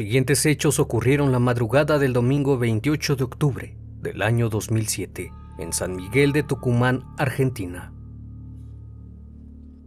Siguientes 0.00 0.46
hechos 0.46 0.80
ocurrieron 0.80 1.30
la 1.30 1.40
madrugada 1.40 1.98
del 1.98 2.14
domingo 2.14 2.56
28 2.56 3.16
de 3.16 3.24
octubre 3.24 3.76
del 4.00 4.22
año 4.22 4.48
2007 4.48 5.30
en 5.58 5.74
San 5.74 5.94
Miguel 5.94 6.32
de 6.32 6.42
Tucumán, 6.42 7.04
Argentina. 7.18 7.92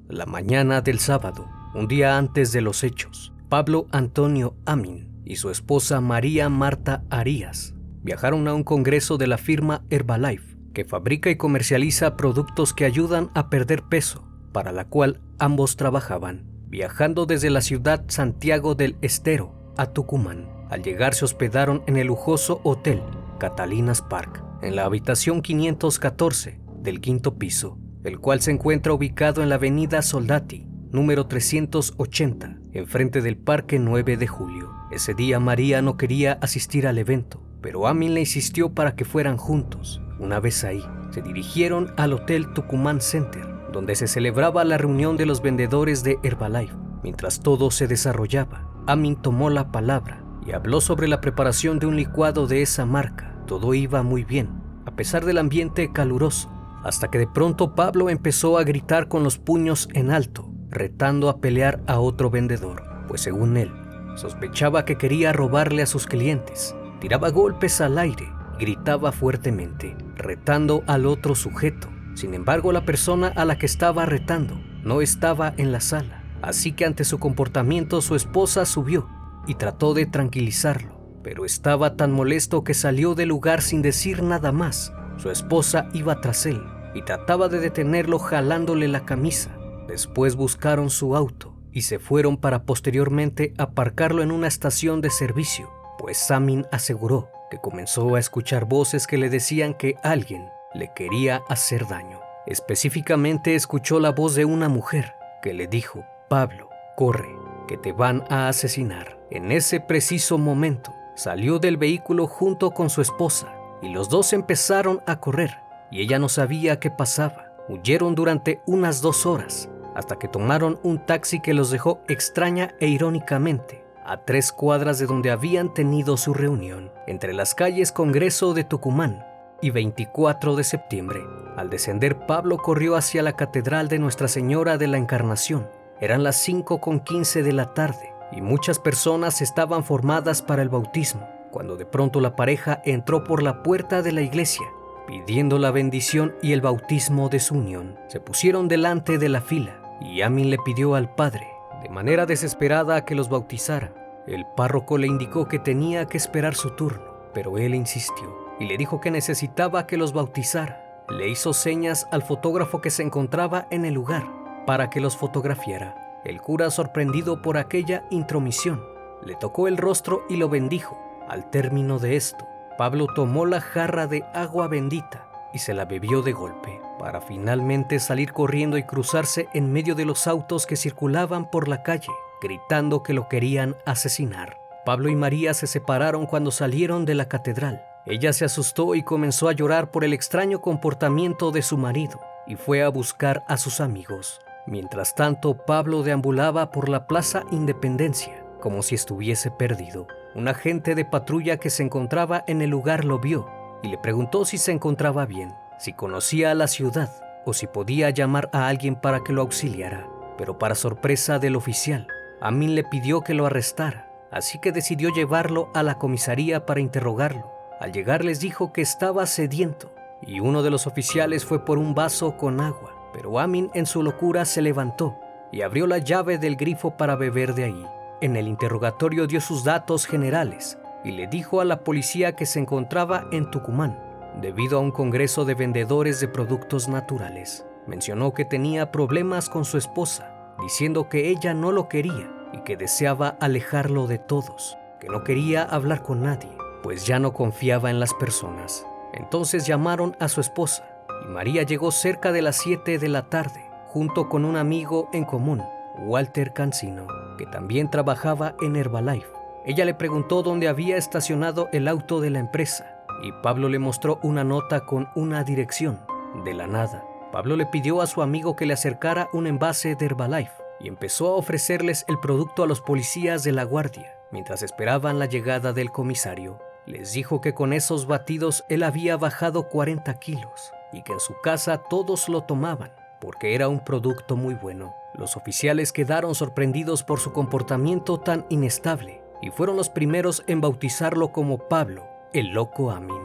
La 0.07 0.27
mañana 0.27 0.81
del 0.81 0.99
sábado, 0.99 1.49
un 1.73 1.87
día 1.87 2.19
antes 2.19 2.51
de 2.51 2.61
los 2.61 2.83
hechos, 2.83 3.33
Pablo 3.49 3.87
Antonio 3.89 4.55
Amin 4.67 5.09
y 5.25 5.37
su 5.37 5.49
esposa 5.49 5.99
María 5.99 6.47
Marta 6.47 7.03
Arias 7.09 7.73
viajaron 8.03 8.47
a 8.47 8.53
un 8.53 8.63
congreso 8.63 9.17
de 9.17 9.25
la 9.25 9.39
firma 9.39 9.83
Herbalife, 9.89 10.55
que 10.75 10.85
fabrica 10.85 11.31
y 11.31 11.37
comercializa 11.37 12.17
productos 12.17 12.75
que 12.75 12.85
ayudan 12.85 13.31
a 13.33 13.49
perder 13.49 13.81
peso, 13.81 14.29
para 14.51 14.71
la 14.71 14.85
cual 14.85 15.21
ambos 15.39 15.75
trabajaban, 15.75 16.45
viajando 16.67 17.25
desde 17.25 17.49
la 17.49 17.61
ciudad 17.61 18.05
Santiago 18.09 18.75
del 18.75 18.95
Estero 19.01 19.62
a 19.77 19.87
Tucumán. 19.87 20.47
Al 20.69 20.81
llegar 20.83 21.13
se 21.13 21.25
hospedaron 21.25 21.83
en 21.87 21.97
el 21.97 22.07
lujoso 22.07 22.61
hotel 22.63 23.01
Catalinas 23.39 24.01
Park, 24.01 24.43
en 24.61 24.75
la 24.75 24.85
habitación 24.85 25.41
514 25.41 26.59
del 26.77 27.01
quinto 27.01 27.35
piso, 27.35 27.77
el 28.03 28.19
cual 28.19 28.41
se 28.41 28.51
encuentra 28.51 28.93
ubicado 28.93 29.43
en 29.43 29.49
la 29.49 29.55
avenida 29.55 30.01
Soldati, 30.01 30.67
número 30.91 31.25
380, 31.25 32.59
enfrente 32.73 33.21
del 33.21 33.37
Parque 33.37 33.79
9 33.79 34.17
de 34.17 34.27
Julio. 34.27 34.71
Ese 34.91 35.13
día 35.13 35.39
María 35.39 35.81
no 35.81 35.97
quería 35.97 36.33
asistir 36.41 36.87
al 36.87 36.97
evento, 36.97 37.43
pero 37.61 37.87
Amin 37.87 38.13
le 38.13 38.21
insistió 38.21 38.73
para 38.73 38.95
que 38.95 39.05
fueran 39.05 39.37
juntos. 39.37 40.01
Una 40.19 40.39
vez 40.39 40.63
ahí, 40.63 40.83
se 41.11 41.21
dirigieron 41.21 41.93
al 41.97 42.13
Hotel 42.13 42.53
Tucumán 42.53 43.01
Center, 43.01 43.45
donde 43.71 43.95
se 43.95 44.07
celebraba 44.07 44.63
la 44.63 44.77
reunión 44.77 45.17
de 45.17 45.25
los 45.25 45.41
vendedores 45.41 46.03
de 46.03 46.19
Herbalife. 46.23 46.75
Mientras 47.03 47.41
todo 47.41 47.71
se 47.71 47.87
desarrollaba, 47.87 48.62
Amin 48.87 49.15
tomó 49.15 49.49
la 49.49 49.71
palabra 49.71 50.23
y 50.45 50.51
habló 50.51 50.81
sobre 50.81 51.07
la 51.07 51.21
preparación 51.21 51.79
de 51.79 51.85
un 51.85 51.95
licuado 51.95 52.47
de 52.47 52.61
esa 52.61 52.85
marca. 52.85 53.35
Todo 53.47 53.73
iba 53.73 54.03
muy 54.03 54.23
bien, 54.23 54.49
a 54.85 54.91
pesar 54.95 55.25
del 55.25 55.37
ambiente 55.37 55.91
caluroso, 55.91 56.51
hasta 56.83 57.09
que 57.09 57.17
de 57.17 57.27
pronto 57.27 57.75
Pablo 57.75 58.09
empezó 58.09 58.57
a 58.57 58.63
gritar 58.63 59.07
con 59.07 59.23
los 59.23 59.37
puños 59.37 59.89
en 59.93 60.11
alto, 60.11 60.51
retando 60.69 61.29
a 61.29 61.39
pelear 61.39 61.81
a 61.87 61.99
otro 61.99 62.29
vendedor, 62.29 62.83
pues 63.07 63.21
según 63.21 63.57
él, 63.57 63.71
sospechaba 64.15 64.85
que 64.85 64.97
quería 64.97 65.33
robarle 65.33 65.81
a 65.81 65.87
sus 65.87 66.05
clientes. 66.05 66.75
Tiraba 66.99 67.29
golpes 67.29 67.81
al 67.81 67.97
aire 67.97 68.27
gritaba 68.59 69.11
fuertemente, 69.11 69.95
retando 70.15 70.83
al 70.87 71.05
otro 71.05 71.35
sujeto. 71.35 71.89
Sin 72.15 72.33
embargo, 72.33 72.71
la 72.71 72.85
persona 72.85 73.27
a 73.27 73.45
la 73.45 73.57
que 73.57 73.65
estaba 73.65 74.05
retando 74.05 74.59
no 74.83 75.01
estaba 75.01 75.53
en 75.57 75.71
la 75.71 75.81
sala. 75.81 76.22
Así 76.43 76.73
que 76.73 76.83
ante 76.83 77.05
su 77.05 77.19
comportamiento 77.19 78.01
su 78.01 78.15
esposa 78.15 78.65
subió 78.65 79.07
y 79.47 79.55
trató 79.55 79.93
de 79.93 80.05
tranquilizarlo, 80.05 80.99
pero 81.23 81.45
estaba 81.45 81.95
tan 81.95 82.11
molesto 82.11 82.65
que 82.65 82.73
salió 82.73 83.15
del 83.15 83.29
lugar 83.29 83.61
sin 83.61 83.81
decir 83.81 84.21
nada 84.21 84.51
más. 84.51 84.91
Su 85.15 85.31
esposa 85.31 85.87
iba 85.93 86.19
tras 86.19 86.45
él 86.45 86.61
y 86.93 87.01
trataba 87.03 87.47
de 87.47 87.61
detenerlo 87.61 88.19
jalándole 88.19 88.89
la 88.89 89.05
camisa. 89.05 89.57
Después 89.87 90.35
buscaron 90.35 90.89
su 90.89 91.15
auto 91.15 91.55
y 91.71 91.83
se 91.83 91.97
fueron 91.97 92.35
para 92.35 92.65
posteriormente 92.65 93.53
aparcarlo 93.57 94.21
en 94.21 94.29
una 94.29 94.47
estación 94.47 94.99
de 94.99 95.11
servicio, 95.11 95.71
pues 95.97 96.17
Samin 96.17 96.65
aseguró 96.73 97.29
que 97.49 97.57
comenzó 97.57 98.15
a 98.15 98.19
escuchar 98.19 98.65
voces 98.65 99.07
que 99.07 99.17
le 99.17 99.29
decían 99.29 99.75
que 99.75 99.95
alguien 100.03 100.49
le 100.73 100.91
quería 100.93 101.41
hacer 101.47 101.87
daño. 101.87 102.19
Específicamente 102.47 103.55
escuchó 103.55 104.01
la 104.01 104.11
voz 104.11 104.35
de 104.35 104.43
una 104.43 104.67
mujer 104.67 105.13
que 105.41 105.53
le 105.53 105.67
dijo 105.67 106.03
Pablo, 106.29 106.69
corre, 106.95 107.35
que 107.67 107.77
te 107.77 107.91
van 107.91 108.23
a 108.29 108.47
asesinar. 108.47 109.17
En 109.29 109.51
ese 109.51 109.79
preciso 109.79 110.37
momento, 110.37 110.93
salió 111.15 111.59
del 111.59 111.77
vehículo 111.77 112.27
junto 112.27 112.71
con 112.71 112.89
su 112.89 113.01
esposa 113.01 113.53
y 113.81 113.89
los 113.89 114.09
dos 114.09 114.33
empezaron 114.33 115.01
a 115.05 115.19
correr 115.19 115.57
y 115.91 116.01
ella 116.01 116.19
no 116.19 116.29
sabía 116.29 116.79
qué 116.79 116.89
pasaba. 116.89 117.51
Huyeron 117.69 118.15
durante 118.15 118.61
unas 118.65 119.01
dos 119.01 119.25
horas 119.25 119.69
hasta 119.95 120.17
que 120.17 120.27
tomaron 120.27 120.79
un 120.83 121.05
taxi 121.05 121.39
que 121.39 121.53
los 121.53 121.69
dejó 121.69 122.01
extraña 122.07 122.73
e 122.79 122.87
irónicamente 122.87 123.83
a 124.05 124.17
tres 124.17 124.51
cuadras 124.51 124.99
de 124.99 125.05
donde 125.05 125.31
habían 125.31 125.73
tenido 125.73 126.17
su 126.17 126.33
reunión, 126.33 126.91
entre 127.07 127.33
las 127.33 127.55
calles 127.55 127.91
Congreso 127.91 128.53
de 128.53 128.65
Tucumán 128.65 129.25
y 129.61 129.69
24 129.69 130.55
de 130.57 130.63
septiembre. 130.65 131.21
Al 131.55 131.69
descender, 131.69 132.25
Pablo 132.25 132.57
corrió 132.57 132.97
hacia 132.97 133.23
la 133.23 133.37
Catedral 133.37 133.87
de 133.87 133.99
Nuestra 133.99 134.27
Señora 134.27 134.77
de 134.77 134.87
la 134.87 134.97
Encarnación 134.97 135.67
eran 135.99 136.23
las 136.23 136.35
5 136.37 136.79
con 136.79 136.99
15 136.99 137.43
de 137.43 137.53
la 137.53 137.73
tarde 137.73 138.13
y 138.31 138.41
muchas 138.41 138.79
personas 138.79 139.41
estaban 139.41 139.83
formadas 139.83 140.41
para 140.41 140.61
el 140.61 140.69
bautismo, 140.69 141.27
cuando 141.51 141.77
de 141.77 141.85
pronto 141.85 142.19
la 142.19 142.35
pareja 142.35 142.81
entró 142.85 143.23
por 143.23 143.43
la 143.43 143.63
puerta 143.63 144.01
de 144.01 144.11
la 144.11 144.21
iglesia 144.21 144.65
pidiendo 145.05 145.59
la 145.59 145.71
bendición 145.71 146.35
y 146.41 146.53
el 146.53 146.61
bautismo 146.61 147.29
de 147.29 147.39
su 147.39 147.55
unión. 147.55 147.97
Se 148.07 148.19
pusieron 148.19 148.67
delante 148.67 149.17
de 149.17 149.29
la 149.29 149.41
fila 149.41 149.79
y 150.01 150.21
Amin 150.21 150.49
le 150.49 150.57
pidió 150.57 150.95
al 150.95 151.13
padre, 151.13 151.47
de 151.81 151.89
manera 151.89 152.25
desesperada, 152.25 153.05
que 153.05 153.15
los 153.15 153.29
bautizara. 153.29 153.93
El 154.27 154.45
párroco 154.55 154.97
le 154.97 155.07
indicó 155.07 155.47
que 155.47 155.59
tenía 155.59 156.05
que 156.05 156.17
esperar 156.17 156.55
su 156.55 156.71
turno, 156.71 157.03
pero 157.33 157.57
él 157.57 157.75
insistió 157.75 158.43
y 158.59 158.65
le 158.65 158.77
dijo 158.77 159.01
que 159.01 159.11
necesitaba 159.11 159.87
que 159.87 159.97
los 159.97 160.13
bautizara. 160.13 161.03
Le 161.09 161.29
hizo 161.29 161.53
señas 161.53 162.07
al 162.11 162.23
fotógrafo 162.23 162.79
que 162.79 162.89
se 162.89 163.03
encontraba 163.03 163.67
en 163.69 163.83
el 163.85 163.93
lugar 163.93 164.42
para 164.65 164.89
que 164.89 165.01
los 165.01 165.17
fotografiara. 165.17 166.21
El 166.23 166.41
cura, 166.41 166.69
sorprendido 166.71 167.41
por 167.41 167.57
aquella 167.57 168.05
intromisión, 168.09 168.83
le 169.25 169.35
tocó 169.35 169.67
el 169.67 169.77
rostro 169.77 170.23
y 170.29 170.37
lo 170.37 170.49
bendijo. 170.49 170.97
Al 171.27 171.49
término 171.49 171.99
de 171.99 172.15
esto, 172.15 172.45
Pablo 172.77 173.07
tomó 173.13 173.45
la 173.45 173.61
jarra 173.61 174.07
de 174.07 174.23
agua 174.33 174.67
bendita 174.67 175.27
y 175.53 175.59
se 175.59 175.73
la 175.73 175.85
bebió 175.85 176.21
de 176.21 176.31
golpe, 176.31 176.81
para 176.97 177.21
finalmente 177.21 177.99
salir 177.99 178.33
corriendo 178.33 178.77
y 178.77 178.83
cruzarse 178.83 179.47
en 179.53 179.71
medio 179.71 179.95
de 179.95 180.05
los 180.05 180.27
autos 180.27 180.65
que 180.65 180.75
circulaban 180.75 181.49
por 181.49 181.67
la 181.67 181.83
calle, 181.83 182.11
gritando 182.41 183.03
que 183.03 183.13
lo 183.13 183.29
querían 183.29 183.75
asesinar. 183.85 184.57
Pablo 184.85 185.09
y 185.09 185.15
María 185.15 185.53
se 185.53 185.67
separaron 185.67 186.25
cuando 186.25 186.51
salieron 186.51 187.05
de 187.05 187.15
la 187.15 187.27
catedral. 187.27 187.85
Ella 188.05 188.33
se 188.33 188.43
asustó 188.43 188.95
y 188.95 189.03
comenzó 189.03 189.47
a 189.47 189.53
llorar 189.53 189.91
por 189.91 190.03
el 190.03 190.11
extraño 190.11 190.59
comportamiento 190.59 191.51
de 191.51 191.61
su 191.61 191.77
marido 191.77 192.19
y 192.45 192.55
fue 192.55 192.83
a 192.83 192.89
buscar 192.89 193.45
a 193.47 193.57
sus 193.57 193.79
amigos. 193.79 194.41
Mientras 194.65 195.13
tanto, 195.15 195.57
Pablo 195.65 196.03
deambulaba 196.03 196.71
por 196.71 196.87
la 196.87 197.05
Plaza 197.07 197.43
Independencia, 197.51 198.45
como 198.61 198.81
si 198.81 198.95
estuviese 198.95 199.51
perdido. 199.51 200.07
Un 200.35 200.47
agente 200.47 200.95
de 200.95 201.05
patrulla 201.05 201.57
que 201.57 201.69
se 201.69 201.83
encontraba 201.83 202.43
en 202.47 202.61
el 202.61 202.69
lugar 202.69 203.03
lo 203.03 203.19
vio 203.19 203.49
y 203.83 203.89
le 203.89 203.97
preguntó 203.97 204.45
si 204.45 204.57
se 204.57 204.71
encontraba 204.71 205.25
bien, 205.25 205.53
si 205.77 205.93
conocía 205.93 206.53
la 206.55 206.67
ciudad 206.67 207.11
o 207.45 207.53
si 207.53 207.67
podía 207.67 208.09
llamar 208.09 208.49
a 208.53 208.67
alguien 208.67 208.95
para 208.95 209.21
que 209.21 209.33
lo 209.33 209.41
auxiliara. 209.41 210.07
Pero 210.37 210.57
para 210.57 210.75
sorpresa 210.75 211.39
del 211.39 211.57
oficial, 211.57 212.07
Amin 212.39 212.73
le 212.73 212.83
pidió 212.83 213.21
que 213.21 213.33
lo 213.33 213.45
arrestara, 213.45 214.09
así 214.31 214.59
que 214.59 214.71
decidió 214.71 215.09
llevarlo 215.09 215.69
a 215.73 215.83
la 215.83 215.99
comisaría 215.99 216.65
para 216.65 216.79
interrogarlo. 216.79 217.51
Al 217.79 217.91
llegar 217.91 218.23
les 218.23 218.39
dijo 218.39 218.71
que 218.71 218.81
estaba 218.81 219.25
sediento 219.25 219.91
y 220.21 220.39
uno 220.39 220.63
de 220.63 220.69
los 220.69 220.87
oficiales 220.87 221.43
fue 221.43 221.65
por 221.65 221.77
un 221.77 221.93
vaso 221.93 222.37
con 222.37 222.61
agua. 222.61 222.92
Pero 223.13 223.39
Amin 223.39 223.69
en 223.73 223.85
su 223.85 224.03
locura 224.03 224.43
se 224.45 224.61
levantó 224.61 225.15
y 225.51 225.61
abrió 225.61 225.87
la 225.87 225.99
llave 225.99 226.37
del 226.37 226.55
grifo 226.55 226.97
para 226.97 227.15
beber 227.15 227.53
de 227.53 227.65
ahí. 227.65 227.85
En 228.21 228.35
el 228.35 228.47
interrogatorio 228.47 229.27
dio 229.27 229.39
sus 229.39 229.63
datos 229.63 230.05
generales 230.05 230.77
y 231.03 231.11
le 231.11 231.27
dijo 231.27 231.61
a 231.61 231.65
la 231.65 231.83
policía 231.83 232.35
que 232.35 232.45
se 232.45 232.59
encontraba 232.59 233.25
en 233.31 233.51
Tucumán 233.51 233.99
debido 234.41 234.77
a 234.77 234.81
un 234.81 234.91
congreso 234.91 235.45
de 235.45 235.53
vendedores 235.53 236.19
de 236.19 236.27
productos 236.27 236.87
naturales. 236.87 237.65
Mencionó 237.85 238.33
que 238.33 238.45
tenía 238.45 238.91
problemas 238.91 239.49
con 239.49 239.65
su 239.65 239.77
esposa, 239.77 240.31
diciendo 240.61 241.09
que 241.09 241.29
ella 241.29 241.53
no 241.53 241.71
lo 241.71 241.87
quería 241.87 242.31
y 242.53 242.59
que 242.59 242.77
deseaba 242.77 243.37
alejarlo 243.39 244.07
de 244.07 244.17
todos, 244.19 244.77
que 244.99 245.09
no 245.09 245.23
quería 245.23 245.63
hablar 245.63 246.01
con 246.01 246.23
nadie, 246.23 246.49
pues 246.81 247.05
ya 247.05 247.19
no 247.19 247.33
confiaba 247.33 247.89
en 247.89 247.99
las 247.99 248.13
personas. 248.13 248.85
Entonces 249.13 249.67
llamaron 249.67 250.15
a 250.19 250.27
su 250.27 250.41
esposa 250.41 250.92
y 251.23 251.27
María 251.27 251.63
llegó 251.63 251.91
cerca 251.91 252.31
de 252.31 252.41
las 252.41 252.57
7 252.57 252.99
de 252.99 253.09
la 253.09 253.29
tarde, 253.29 253.69
junto 253.87 254.29
con 254.29 254.45
un 254.45 254.55
amigo 254.55 255.09
en 255.13 255.25
común, 255.25 255.63
Walter 255.99 256.53
Cancino, 256.53 257.07
que 257.37 257.45
también 257.45 257.89
trabajaba 257.89 258.55
en 258.61 258.75
Herbalife. 258.75 259.27
Ella 259.65 259.85
le 259.85 259.93
preguntó 259.93 260.43
dónde 260.43 260.67
había 260.67 260.97
estacionado 260.97 261.69
el 261.71 261.87
auto 261.87 262.19
de 262.19 262.29
la 262.29 262.39
empresa 262.39 263.05
y 263.21 263.31
Pablo 263.31 263.69
le 263.69 263.79
mostró 263.79 264.19
una 264.23 264.43
nota 264.43 264.85
con 264.85 265.07
una 265.15 265.43
dirección. 265.43 265.99
De 266.43 266.53
la 266.53 266.67
nada, 266.67 267.05
Pablo 267.31 267.55
le 267.55 267.65
pidió 267.65 268.01
a 268.01 268.07
su 268.07 268.21
amigo 268.21 268.55
que 268.55 268.65
le 268.65 268.73
acercara 268.73 269.29
un 269.31 269.47
envase 269.47 269.95
de 269.95 270.05
Herbalife 270.05 270.51
y 270.79 270.87
empezó 270.87 271.27
a 271.27 271.37
ofrecerles 271.37 272.03
el 272.07 272.19
producto 272.19 272.63
a 272.63 272.67
los 272.67 272.81
policías 272.81 273.43
de 273.43 273.53
la 273.53 273.63
guardia 273.63 274.17
mientras 274.31 274.63
esperaban 274.63 275.19
la 275.19 275.27
llegada 275.27 275.71
del 275.71 275.91
comisario. 275.91 276.59
Les 276.85 277.13
dijo 277.13 277.39
que 277.39 277.53
con 277.53 277.71
esos 277.71 278.07
batidos 278.07 278.65
él 278.67 278.83
había 278.83 279.15
bajado 279.15 279.69
40 279.69 280.13
kilos 280.15 280.73
y 280.93 281.03
que 281.03 281.13
en 281.13 281.19
su 281.19 281.33
casa 281.41 281.77
todos 281.77 282.29
lo 282.29 282.43
tomaban 282.43 282.91
porque 283.23 283.55
era 283.55 283.69
un 283.69 283.79
producto 283.79 284.35
muy 284.35 284.53
bueno. 284.53 284.93
Los 285.13 285.37
oficiales 285.37 285.93
quedaron 285.93 286.35
sorprendidos 286.35 287.03
por 287.03 287.21
su 287.21 287.31
comportamiento 287.31 288.19
tan 288.19 288.45
inestable 288.49 289.21
y 289.41 289.49
fueron 289.49 289.77
los 289.77 289.89
primeros 289.89 290.43
en 290.47 290.59
bautizarlo 290.59 291.31
como 291.31 291.69
Pablo, 291.69 292.05
el 292.33 292.49
loco 292.49 292.91
Amin. 292.91 293.23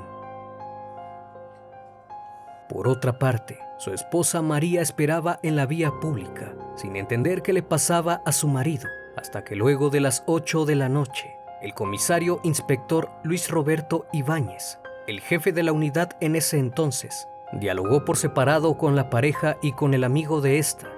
Por 2.69 2.87
otra 2.87 3.19
parte, 3.19 3.59
su 3.79 3.93
esposa 3.93 4.41
María 4.41 4.83
esperaba 4.83 5.41
en 5.43 5.57
la 5.57 5.67
vía 5.67 5.91
pública, 6.01 6.55
sin 6.77 6.95
entender 6.95 7.43
qué 7.43 7.53
le 7.53 7.65
pasaba 7.65 8.23
a 8.25 8.31
su 8.31 8.47
marido, 8.47 8.87
hasta 9.17 9.43
que 9.43 9.57
luego 9.57 9.91
de 9.91 9.99
las 9.99 10.23
8 10.27 10.65
de 10.65 10.77
la 10.77 10.89
noche, 10.89 11.35
el 11.61 11.75
comisario 11.75 12.39
inspector 12.45 13.11
Luis 13.25 13.51
Roberto 13.51 14.07
Ibáñez, 14.13 14.79
el 15.09 15.21
jefe 15.23 15.51
de 15.51 15.65
la 15.65 15.73
unidad 15.73 16.11
en 16.21 16.37
ese 16.37 16.59
entonces, 16.59 17.27
dialogó 17.53 18.05
por 18.05 18.17
separado 18.17 18.77
con 18.77 18.97
la 18.97 19.11
pareja 19.11 19.57
y 19.63 19.73
con 19.73 19.95
el 19.95 20.05
amigo 20.05 20.41
de 20.41 20.59
esta. 20.59 20.89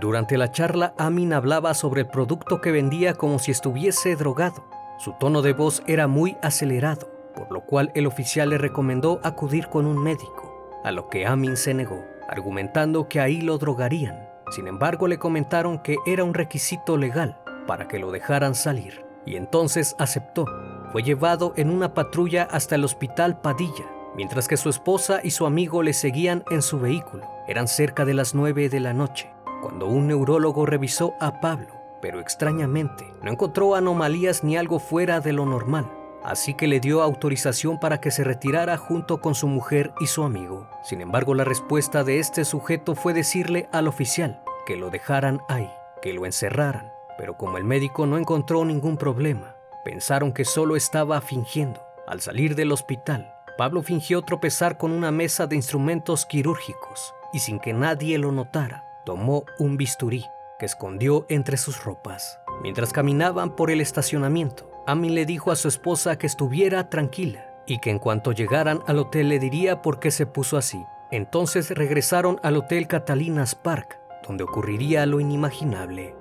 Durante 0.00 0.38
la 0.38 0.50
charla, 0.50 0.94
Amin 0.98 1.32
hablaba 1.32 1.74
sobre 1.74 2.02
el 2.02 2.08
producto 2.08 2.60
que 2.60 2.70
vendía 2.70 3.14
como 3.14 3.38
si 3.38 3.50
estuviese 3.50 4.16
drogado. 4.16 4.64
Su 4.98 5.12
tono 5.18 5.42
de 5.42 5.52
voz 5.52 5.82
era 5.86 6.06
muy 6.06 6.36
acelerado 6.42 7.20
por 7.40 7.50
lo 7.52 7.62
cual 7.62 7.90
el 7.94 8.06
oficial 8.06 8.50
le 8.50 8.58
recomendó 8.58 9.20
acudir 9.22 9.68
con 9.68 9.86
un 9.86 10.02
médico, 10.02 10.80
a 10.84 10.92
lo 10.92 11.08
que 11.08 11.26
Amin 11.26 11.56
se 11.56 11.74
negó, 11.74 12.04
argumentando 12.28 13.08
que 13.08 13.20
ahí 13.20 13.40
lo 13.40 13.58
drogarían. 13.58 14.28
Sin 14.50 14.66
embargo, 14.66 15.08
le 15.08 15.18
comentaron 15.18 15.78
que 15.78 15.96
era 16.06 16.24
un 16.24 16.34
requisito 16.34 16.96
legal 16.96 17.40
para 17.66 17.88
que 17.88 17.98
lo 17.98 18.10
dejaran 18.10 18.54
salir, 18.54 19.04
y 19.24 19.36
entonces 19.36 19.94
aceptó. 19.98 20.44
Fue 20.92 21.02
llevado 21.02 21.52
en 21.56 21.70
una 21.70 21.94
patrulla 21.94 22.44
hasta 22.50 22.74
el 22.74 22.84
hospital 22.84 23.40
Padilla, 23.40 23.86
mientras 24.14 24.48
que 24.48 24.56
su 24.56 24.68
esposa 24.68 25.20
y 25.22 25.30
su 25.30 25.46
amigo 25.46 25.82
le 25.82 25.92
seguían 25.92 26.44
en 26.50 26.62
su 26.62 26.78
vehículo. 26.78 27.26
Eran 27.48 27.68
cerca 27.68 28.04
de 28.04 28.14
las 28.14 28.34
9 28.34 28.68
de 28.68 28.80
la 28.80 28.92
noche, 28.92 29.30
cuando 29.62 29.86
un 29.86 30.06
neurólogo 30.06 30.66
revisó 30.66 31.14
a 31.20 31.40
Pablo, 31.40 31.74
pero 32.00 32.20
extrañamente 32.20 33.04
no 33.22 33.30
encontró 33.30 33.74
anomalías 33.74 34.44
ni 34.44 34.56
algo 34.56 34.78
fuera 34.78 35.20
de 35.20 35.32
lo 35.32 35.46
normal 35.46 35.90
así 36.22 36.54
que 36.54 36.66
le 36.66 36.80
dio 36.80 37.02
autorización 37.02 37.78
para 37.78 38.00
que 38.00 38.10
se 38.10 38.24
retirara 38.24 38.76
junto 38.76 39.20
con 39.20 39.34
su 39.34 39.48
mujer 39.48 39.92
y 40.00 40.06
su 40.06 40.22
amigo. 40.22 40.68
Sin 40.82 41.00
embargo, 41.00 41.34
la 41.34 41.44
respuesta 41.44 42.04
de 42.04 42.18
este 42.18 42.44
sujeto 42.44 42.94
fue 42.94 43.12
decirle 43.12 43.68
al 43.72 43.88
oficial 43.88 44.42
que 44.66 44.76
lo 44.76 44.90
dejaran 44.90 45.40
ahí, 45.48 45.70
que 46.02 46.12
lo 46.12 46.26
encerraran, 46.26 46.92
pero 47.18 47.36
como 47.36 47.58
el 47.58 47.64
médico 47.64 48.06
no 48.06 48.18
encontró 48.18 48.64
ningún 48.64 48.96
problema, 48.96 49.56
pensaron 49.84 50.32
que 50.32 50.44
solo 50.44 50.76
estaba 50.76 51.20
fingiendo. 51.20 51.80
Al 52.06 52.20
salir 52.20 52.56
del 52.56 52.72
hospital, 52.72 53.34
Pablo 53.60 53.82
fingió 53.82 54.22
tropezar 54.22 54.78
con 54.78 54.90
una 54.90 55.10
mesa 55.10 55.46
de 55.46 55.54
instrumentos 55.54 56.24
quirúrgicos 56.24 57.14
y 57.30 57.40
sin 57.40 57.58
que 57.58 57.74
nadie 57.74 58.16
lo 58.16 58.32
notara, 58.32 58.86
tomó 59.04 59.44
un 59.58 59.76
bisturí 59.76 60.24
que 60.58 60.64
escondió 60.64 61.26
entre 61.28 61.58
sus 61.58 61.84
ropas. 61.84 62.40
Mientras 62.62 62.90
caminaban 62.90 63.54
por 63.54 63.70
el 63.70 63.82
estacionamiento, 63.82 64.70
Amin 64.86 65.14
le 65.14 65.26
dijo 65.26 65.52
a 65.52 65.56
su 65.56 65.68
esposa 65.68 66.16
que 66.16 66.26
estuviera 66.26 66.88
tranquila 66.88 67.52
y 67.66 67.80
que 67.80 67.90
en 67.90 67.98
cuanto 67.98 68.32
llegaran 68.32 68.80
al 68.86 68.98
hotel 68.98 69.28
le 69.28 69.38
diría 69.38 69.82
por 69.82 70.00
qué 70.00 70.10
se 70.10 70.24
puso 70.24 70.56
así. 70.56 70.82
Entonces 71.10 71.68
regresaron 71.68 72.40
al 72.42 72.56
hotel 72.56 72.86
Catalinas 72.86 73.54
Park, 73.54 74.00
donde 74.26 74.44
ocurriría 74.44 75.04
lo 75.04 75.20
inimaginable. 75.20 76.14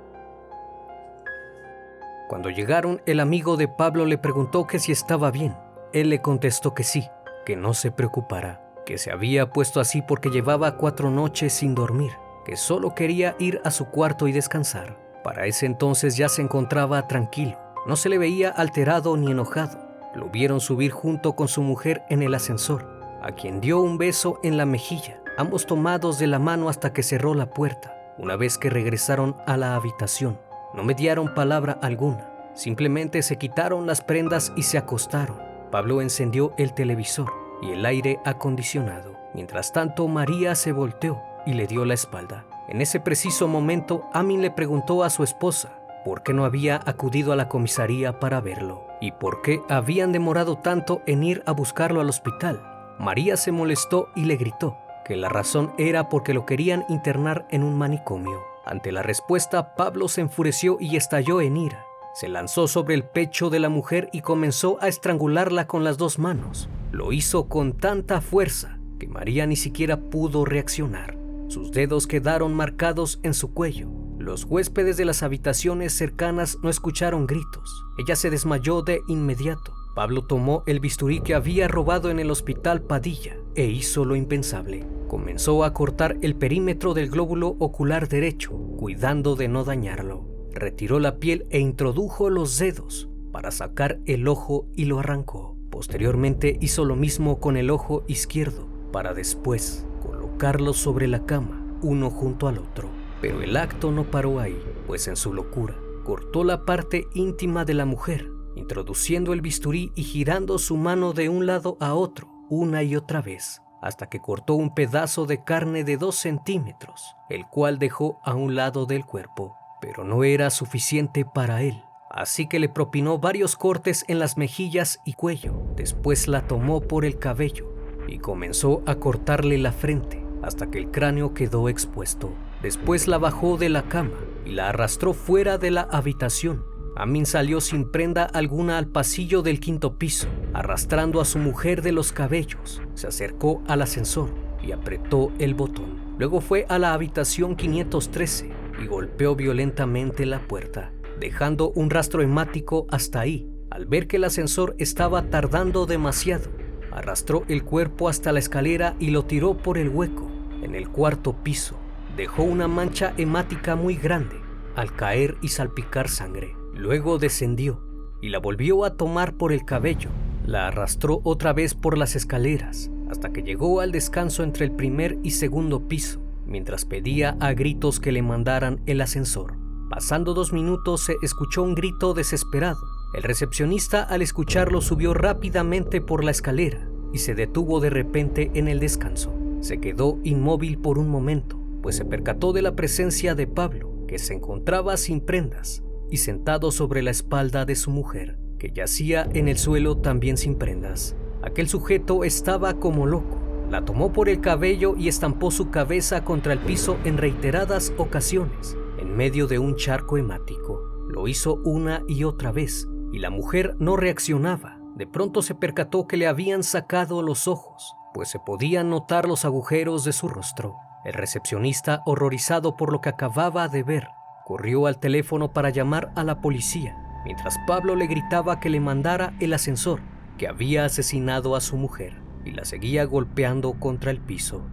Cuando 2.28 2.50
llegaron, 2.50 3.02
el 3.06 3.22
amigo 3.22 3.56
de 3.56 3.70
Pablo 3.70 4.06
le 4.06 4.18
preguntó 4.18 4.68
que 4.68 4.78
si 4.78 4.92
estaba 4.92 5.32
bien. 5.32 5.56
Él 5.94 6.10
le 6.10 6.22
contestó 6.22 6.76
que 6.76 6.84
sí, 6.84 7.10
que 7.46 7.56
no 7.56 7.74
se 7.74 7.92
preocupara, 7.92 8.62
que 8.86 8.98
se 8.98 9.12
había 9.12 9.52
puesto 9.52 9.80
así 9.80 10.02
porque 10.02 10.30
llevaba 10.30 10.78
cuatro 10.78 11.10
noches 11.10 11.54
sin 11.54 11.76
dormir, 11.76 12.12
que 12.46 12.58
solo 12.58 12.96
quería 12.96 13.36
ir 13.40 13.62
a 13.64 13.72
su 13.72 13.86
cuarto 13.86 14.28
y 14.28 14.32
descansar. 14.32 14.98
Para 15.24 15.46
ese 15.46 15.66
entonces 15.66 16.16
ya 16.16 16.30
se 16.30 16.42
encontraba 16.42 17.08
tranquilo 17.08 17.58
no 17.86 17.96
se 17.96 18.10
le 18.10 18.18
veía 18.18 18.50
alterado 18.50 19.18
ni 19.18 19.32
enojado. 19.32 19.80
Lo 20.14 20.30
vieron 20.30 20.60
subir 20.60 20.92
junto 20.92 21.36
con 21.36 21.48
su 21.48 21.62
mujer 21.62 22.04
en 22.10 22.22
el 22.22 22.34
ascensor, 22.34 22.88
a 23.22 23.32
quien 23.32 23.62
dio 23.62 23.80
un 23.80 23.98
beso 23.98 24.40
en 24.44 24.58
la 24.58 24.66
mejilla, 24.66 25.22
ambos 25.38 25.66
tomados 25.66 26.20
de 26.20 26.28
la 26.28 26.40
mano 26.40 26.70
hasta 26.70 26.94
que 26.94 27.04
cerró 27.04 27.34
la 27.34 27.48
puerta. 27.48 27.96
Una 28.18 28.36
vez 28.36 28.58
que 28.58 28.70
regresaron 28.70 29.36
a 29.46 29.56
la 29.56 29.76
habitación, 29.76 30.40
no 30.74 30.84
mediaron 30.84 31.34
palabra 31.34 31.80
alguna, 31.82 32.30
simplemente 32.54 33.22
se 33.24 33.38
quitaron 33.38 33.88
las 33.88 34.02
prendas 34.02 34.52
y 34.56 34.64
se 34.64 34.78
acostaron. 34.78 35.49
Pablo 35.72 36.02
encendió 36.02 36.54
el 36.58 36.74
televisor 36.74 37.32
y 37.62 37.72
el 37.72 37.86
aire 37.86 38.20
acondicionado. 38.26 39.16
Mientras 39.34 39.72
tanto, 39.72 40.08
María 40.08 40.56
se 40.56 40.72
volteó 40.72 41.22
y 41.46 41.54
le 41.54 41.68
dio 41.68 41.86
la 41.86 41.94
espalda. 41.94 42.46
En 42.68 42.82
ese 42.82 43.00
preciso 43.00 43.48
momento, 43.48 44.08
Amin 44.14 44.42
le 44.42 44.52
preguntó 44.52 45.04
a 45.04 45.10
su 45.10 45.24
esposa 45.24 45.80
por 46.06 46.24
qué 46.24 46.34
no 46.34 46.46
había 46.46 46.80
acudido 46.86 47.34
a 47.34 47.36
la 47.36 47.50
comisaría 47.50 48.20
para 48.20 48.42
verlo 48.42 48.86
y 49.02 49.12
por 49.12 49.42
qué 49.42 49.62
habían 49.70 50.12
demorado 50.12 50.58
tanto 50.58 51.02
en 51.06 51.24
ir 51.24 51.44
a 51.46 51.52
buscarlo 51.52 52.02
al 52.02 52.10
hospital. 52.10 52.62
María 53.00 53.38
se 53.38 53.52
molestó 53.52 54.10
y 54.16 54.26
le 54.26 54.36
gritó 54.36 54.78
que 55.06 55.16
la 55.16 55.30
razón 55.30 55.74
era 55.78 56.10
porque 56.10 56.34
lo 56.34 56.46
querían 56.46 56.86
internar 56.90 57.48
en 57.50 57.64
un 57.64 57.78
manicomio. 57.78 58.40
Ante 58.66 58.92
la 58.92 59.02
respuesta, 59.02 59.76
Pablo 59.76 60.08
se 60.08 60.22
enfureció 60.22 60.78
y 60.80 60.96
estalló 60.96 61.42
en 61.42 61.58
ira. 61.58 61.89
Se 62.14 62.28
lanzó 62.28 62.68
sobre 62.68 62.96
el 62.96 63.04
pecho 63.04 63.50
de 63.50 63.60
la 63.60 63.70
mujer 63.70 64.10
y 64.12 64.22
comenzó 64.22 64.78
a 64.82 64.88
estrangularla 64.88 65.68
con 65.68 65.84
las 65.84 65.98
dos 65.98 66.20
manos. 66.20 66.70
Lo 66.92 67.14
hizo 67.14 67.48
con 67.48 67.78
tanta 67.78 68.22
fuerza 68.22 68.80
que 69.00 69.08
María 69.08 69.46
ni 69.46 69.56
siquiera 69.56 69.98
pudo 69.98 70.46
reaccionar. 70.46 71.18
Sus 71.48 71.72
dedos 71.72 72.08
quedaron 72.08 72.54
marcados 72.54 73.20
en 73.24 73.34
su 73.34 73.54
cuello 73.54 73.90
los 74.20 74.44
huéspedes 74.44 74.98
de 74.98 75.06
las 75.06 75.24
habitaciones 75.24 75.94
cercanas 75.94 76.58
no 76.62 76.70
escucharon 76.70 77.26
gritos. 77.26 77.86
Ella 77.98 78.18
se 78.18 78.30
desmayó 78.30 78.82
de 78.82 79.00
inmediato. 79.08 79.74
Pablo 79.96 80.26
tomó 80.26 80.62
el 80.68 80.82
bisturí 80.82 81.22
que 81.22 81.36
había 81.36 81.70
robado 81.70 82.12
en 82.12 82.20
el 82.20 82.30
hospital 82.30 82.82
Padilla 82.82 83.38
e 83.56 83.66
hizo 83.68 84.04
lo 84.04 84.18
impensable. 84.18 84.86
Comenzó 85.08 85.64
a 85.64 85.74
cortar 85.74 86.18
el 86.22 86.36
perímetro 86.36 86.94
del 86.94 87.10
glóbulo 87.10 87.56
ocular 87.60 88.10
derecho, 88.10 88.52
cuidando 88.78 89.38
de 89.38 89.48
no 89.48 89.64
dañarlo. 89.64 90.39
Retiró 90.54 91.00
la 91.00 91.18
piel 91.18 91.46
e 91.50 91.60
introdujo 91.60 92.30
los 92.30 92.58
dedos 92.58 93.10
para 93.32 93.52
sacar 93.52 94.00
el 94.06 94.28
ojo 94.28 94.68
y 94.76 94.86
lo 94.86 95.00
arrancó. 95.00 95.56
Posteriormente 95.70 96.58
hizo 96.62 96.86
lo 96.86 96.96
mismo 96.96 97.40
con 97.40 97.58
el 97.58 97.70
ojo 97.70 98.04
izquierdo, 98.08 98.68
para 98.92 99.14
después 99.14 99.86
colocarlo 100.02 100.74
sobre 100.74 101.08
la 101.08 101.26
cama, 101.26 101.64
uno 101.82 102.10
junto 102.10 102.48
al 102.48 102.58
otro. 102.58 102.90
Pero 103.22 103.42
el 103.42 103.56
acto 103.56 103.92
no 103.92 104.06
paró 104.06 104.40
ahí, 104.40 104.60
pues 104.88 105.08
en 105.08 105.16
su 105.16 105.34
locura 105.34 105.76
cortó 106.10 106.44
la 106.44 106.66
parte 106.66 107.06
íntima 107.14 107.66
de 107.66 107.76
la 107.76 107.86
mujer, 107.86 108.32
introduciendo 108.56 109.32
el 109.32 109.42
bisturí 109.42 109.92
y 109.94 110.02
girando 110.02 110.58
su 110.58 110.76
mano 110.76 111.14
de 111.14 111.30
un 111.30 111.46
lado 111.46 111.78
a 111.80 111.94
otro, 111.94 112.28
una 112.50 112.82
y 112.82 112.96
otra 112.96 113.22
vez, 113.22 113.62
hasta 113.80 114.10
que 114.10 114.20
cortó 114.20 114.56
un 114.56 114.74
pedazo 114.74 115.28
de 115.28 115.44
carne 115.44 115.84
de 115.84 115.98
dos 115.98 116.16
centímetros, 116.16 117.16
el 117.30 117.46
cual 117.46 117.78
dejó 117.78 118.20
a 118.24 118.34
un 118.34 118.56
lado 118.56 118.88
del 118.88 119.06
cuerpo. 119.06 119.56
Pero 119.82 120.04
no 120.04 120.24
era 120.24 120.50
suficiente 120.50 121.26
para 121.26 121.62
él, 121.62 121.84
así 122.10 122.48
que 122.48 122.60
le 122.60 122.70
propinó 122.70 123.20
varios 123.20 123.56
cortes 123.56 124.06
en 124.08 124.20
las 124.20 124.38
mejillas 124.38 125.00
y 125.06 125.14
cuello. 125.14 125.62
Después 125.76 126.28
la 126.28 126.48
tomó 126.48 126.82
por 126.82 127.06
el 127.06 127.18
cabello 127.18 127.74
y 128.08 128.20
comenzó 128.20 128.82
a 128.86 128.96
cortarle 128.96 129.58
la 129.58 129.72
frente 129.72 130.26
hasta 130.42 130.70
que 130.72 130.78
el 130.78 130.92
cráneo 130.92 131.34
quedó 131.34 131.70
expuesto. 131.70 132.32
Después 132.62 133.08
la 133.08 133.18
bajó 133.18 133.58
de 133.58 133.70
la 133.70 133.84
cama 133.84 134.18
y 134.46 134.52
la 134.52 134.70
arrastró 134.70 135.14
fuera 135.14 135.58
de 135.58 135.72
la 135.72 135.82
habitación, 135.82 136.64
Amin 137.00 137.26
salió 137.26 137.62
sin 137.62 137.90
prenda 137.90 138.26
alguna 138.26 138.78
al 138.78 138.88
pasillo 138.88 139.42
del 139.42 139.62
quinto 139.62 139.98
piso, 139.98 140.28
arrastrando 140.54 141.22
a 141.22 141.26
su 141.26 141.38
mujer 141.38 141.82
de 141.82 141.94
los 141.94 142.12
cabellos. 142.12 142.82
Se 142.94 143.08
acercó 143.08 143.64
al 143.70 143.82
ascensor 143.82 144.30
y 144.62 144.74
apretó 144.74 145.32
el 145.40 145.54
botón. 145.54 145.98
Luego 146.18 146.42
fue 146.42 146.66
a 146.68 146.78
la 146.78 146.94
habitación 146.94 147.56
513 147.56 148.52
y 148.82 148.88
golpeó 148.88 149.36
violentamente 149.36 150.26
la 150.26 150.40
puerta, 150.48 150.92
dejando 151.20 151.72
un 151.72 151.90
rastro 151.90 152.22
hemático 152.22 152.88
hasta 152.90 153.20
ahí. 153.20 153.50
Al 153.70 153.86
ver 153.86 154.08
que 154.08 154.18
el 154.18 154.24
ascensor 154.24 154.76
estaba 154.80 155.30
tardando 155.30 155.86
demasiado, 155.86 156.50
arrastró 156.92 157.44
el 157.48 157.64
cuerpo 157.64 158.10
hasta 158.10 158.32
la 158.32 158.40
escalera 158.40 158.96
y 159.00 159.12
lo 159.12 159.26
tiró 159.26 159.58
por 159.58 159.78
el 159.78 159.90
hueco 159.90 160.30
en 160.64 160.76
el 160.76 160.90
cuarto 160.90 161.34
piso. 161.44 161.78
Dejó 162.18 162.44
una 162.44 162.68
mancha 162.68 163.14
hemática 163.18 163.76
muy 163.76 163.96
grande 163.96 164.36
al 164.76 164.96
caer 164.96 165.38
y 165.42 165.50
salpicar 165.50 166.10
sangre. 166.10 166.56
Luego 166.74 167.18
descendió 167.20 167.82
y 168.22 168.30
la 168.30 168.40
volvió 168.40 168.86
a 168.86 168.96
tomar 168.96 169.36
por 169.36 169.52
el 169.52 169.66
cabello. 169.66 170.10
La 170.46 170.68
arrastró 170.68 171.22
otra 171.24 171.54
vez 171.54 171.76
por 171.76 171.98
las 171.98 172.16
escaleras 172.16 172.90
hasta 173.10 173.34
que 173.34 173.42
llegó 173.42 173.82
al 173.82 173.92
descanso 173.92 174.44
entre 174.44 174.66
el 174.66 174.72
primer 174.72 175.18
y 175.24 175.32
segundo 175.32 175.88
piso, 175.88 176.22
mientras 176.50 176.86
pedía 176.86 177.38
a 177.40 177.54
gritos 177.54 178.00
que 178.00 178.12
le 178.12 178.22
mandaran 178.22 178.82
el 178.86 179.02
ascensor. 179.02 179.56
Pasando 179.90 180.34
dos 180.34 180.54
minutos 180.54 181.06
se 181.06 181.16
escuchó 181.22 181.64
un 181.64 181.76
grito 181.76 182.14
desesperado. 182.14 182.80
El 183.14 183.24
recepcionista 183.24 184.04
al 184.04 184.22
escucharlo 184.22 184.82
subió 184.82 185.14
rápidamente 185.14 186.00
por 186.00 186.24
la 186.24 186.32
escalera 186.32 186.88
y 187.12 187.20
se 187.20 187.34
detuvo 187.34 187.80
de 187.80 187.90
repente 187.90 188.52
en 188.54 188.68
el 188.68 188.80
descanso. 188.80 189.34
Se 189.62 189.80
quedó 189.80 190.20
inmóvil 190.24 190.78
por 190.78 191.00
un 191.00 191.10
momento, 191.10 191.60
pues 191.82 191.96
se 191.96 192.06
percató 192.06 192.54
de 192.54 192.62
la 192.62 192.76
presencia 192.76 193.36
de 193.36 193.48
Pablo, 193.48 194.06
que 194.08 194.20
se 194.20 194.34
encontraba 194.34 194.96
sin 194.96 195.22
prendas 195.22 195.84
y 196.12 196.18
sentado 196.18 196.72
sobre 196.72 197.02
la 197.02 197.12
espalda 197.12 197.66
de 197.66 197.76
su 197.76 197.92
mujer, 197.92 198.38
que 198.58 198.72
yacía 198.72 199.28
en 199.34 199.48
el 199.48 199.58
suelo 199.58 199.98
también 199.98 200.38
sin 200.38 200.56
prendas. 200.56 201.16
Aquel 201.42 201.68
sujeto 201.68 202.24
estaba 202.24 202.76
como 202.76 203.06
loco. 203.06 203.49
La 203.70 203.86
tomó 203.86 204.12
por 204.12 204.30
el 204.30 204.42
cabello 204.42 204.96
y 204.98 205.10
estampó 205.10 205.52
su 205.52 205.70
cabeza 205.70 206.24
contra 206.24 206.54
el 206.54 206.60
piso 206.60 206.98
en 207.04 207.20
reiteradas 207.20 207.94
ocasiones, 207.98 208.76
en 208.98 209.16
medio 209.16 209.46
de 209.46 209.60
un 209.60 209.76
charco 209.76 210.18
hemático. 210.18 210.82
Lo 211.08 211.28
hizo 211.28 211.62
una 211.64 212.02
y 212.08 212.24
otra 212.24 212.52
vez, 212.52 212.88
y 213.14 213.20
la 213.20 213.30
mujer 213.30 213.76
no 213.78 213.96
reaccionaba. 213.96 214.80
De 214.96 215.06
pronto 215.06 215.44
se 215.44 215.54
percató 215.54 216.08
que 216.08 216.18
le 216.18 216.26
habían 216.26 216.64
sacado 216.64 217.22
los 217.22 217.48
ojos, 217.48 217.96
pues 218.12 218.30
se 218.30 218.40
podían 218.40 218.90
notar 218.90 219.28
los 219.28 219.46
agujeros 219.46 220.04
de 220.04 220.14
su 220.14 220.28
rostro. 220.28 220.76
El 221.06 221.14
recepcionista, 221.14 222.02
horrorizado 222.08 222.76
por 222.76 222.92
lo 222.92 223.02
que 223.02 223.10
acababa 223.10 223.68
de 223.68 223.84
ver, 223.84 224.08
corrió 224.46 224.88
al 224.88 225.00
teléfono 225.00 225.54
para 225.54 225.70
llamar 225.70 226.12
a 226.16 226.24
la 226.24 226.42
policía, 226.42 226.98
mientras 227.24 227.60
Pablo 227.68 227.96
le 227.96 228.08
gritaba 228.08 228.60
que 228.60 228.70
le 228.70 228.80
mandara 228.80 229.36
el 229.40 229.54
ascensor 229.54 230.02
que 230.40 230.48
había 230.48 230.86
asesinado 230.86 231.56
a 231.56 231.62
su 231.62 231.78
mujer 231.78 232.29
y 232.46 232.52
la 232.52 232.66
seguía 232.66 233.06
golpeando 233.06 233.74
contra 233.74 234.12
el 234.12 234.20
piso. 234.20 234.64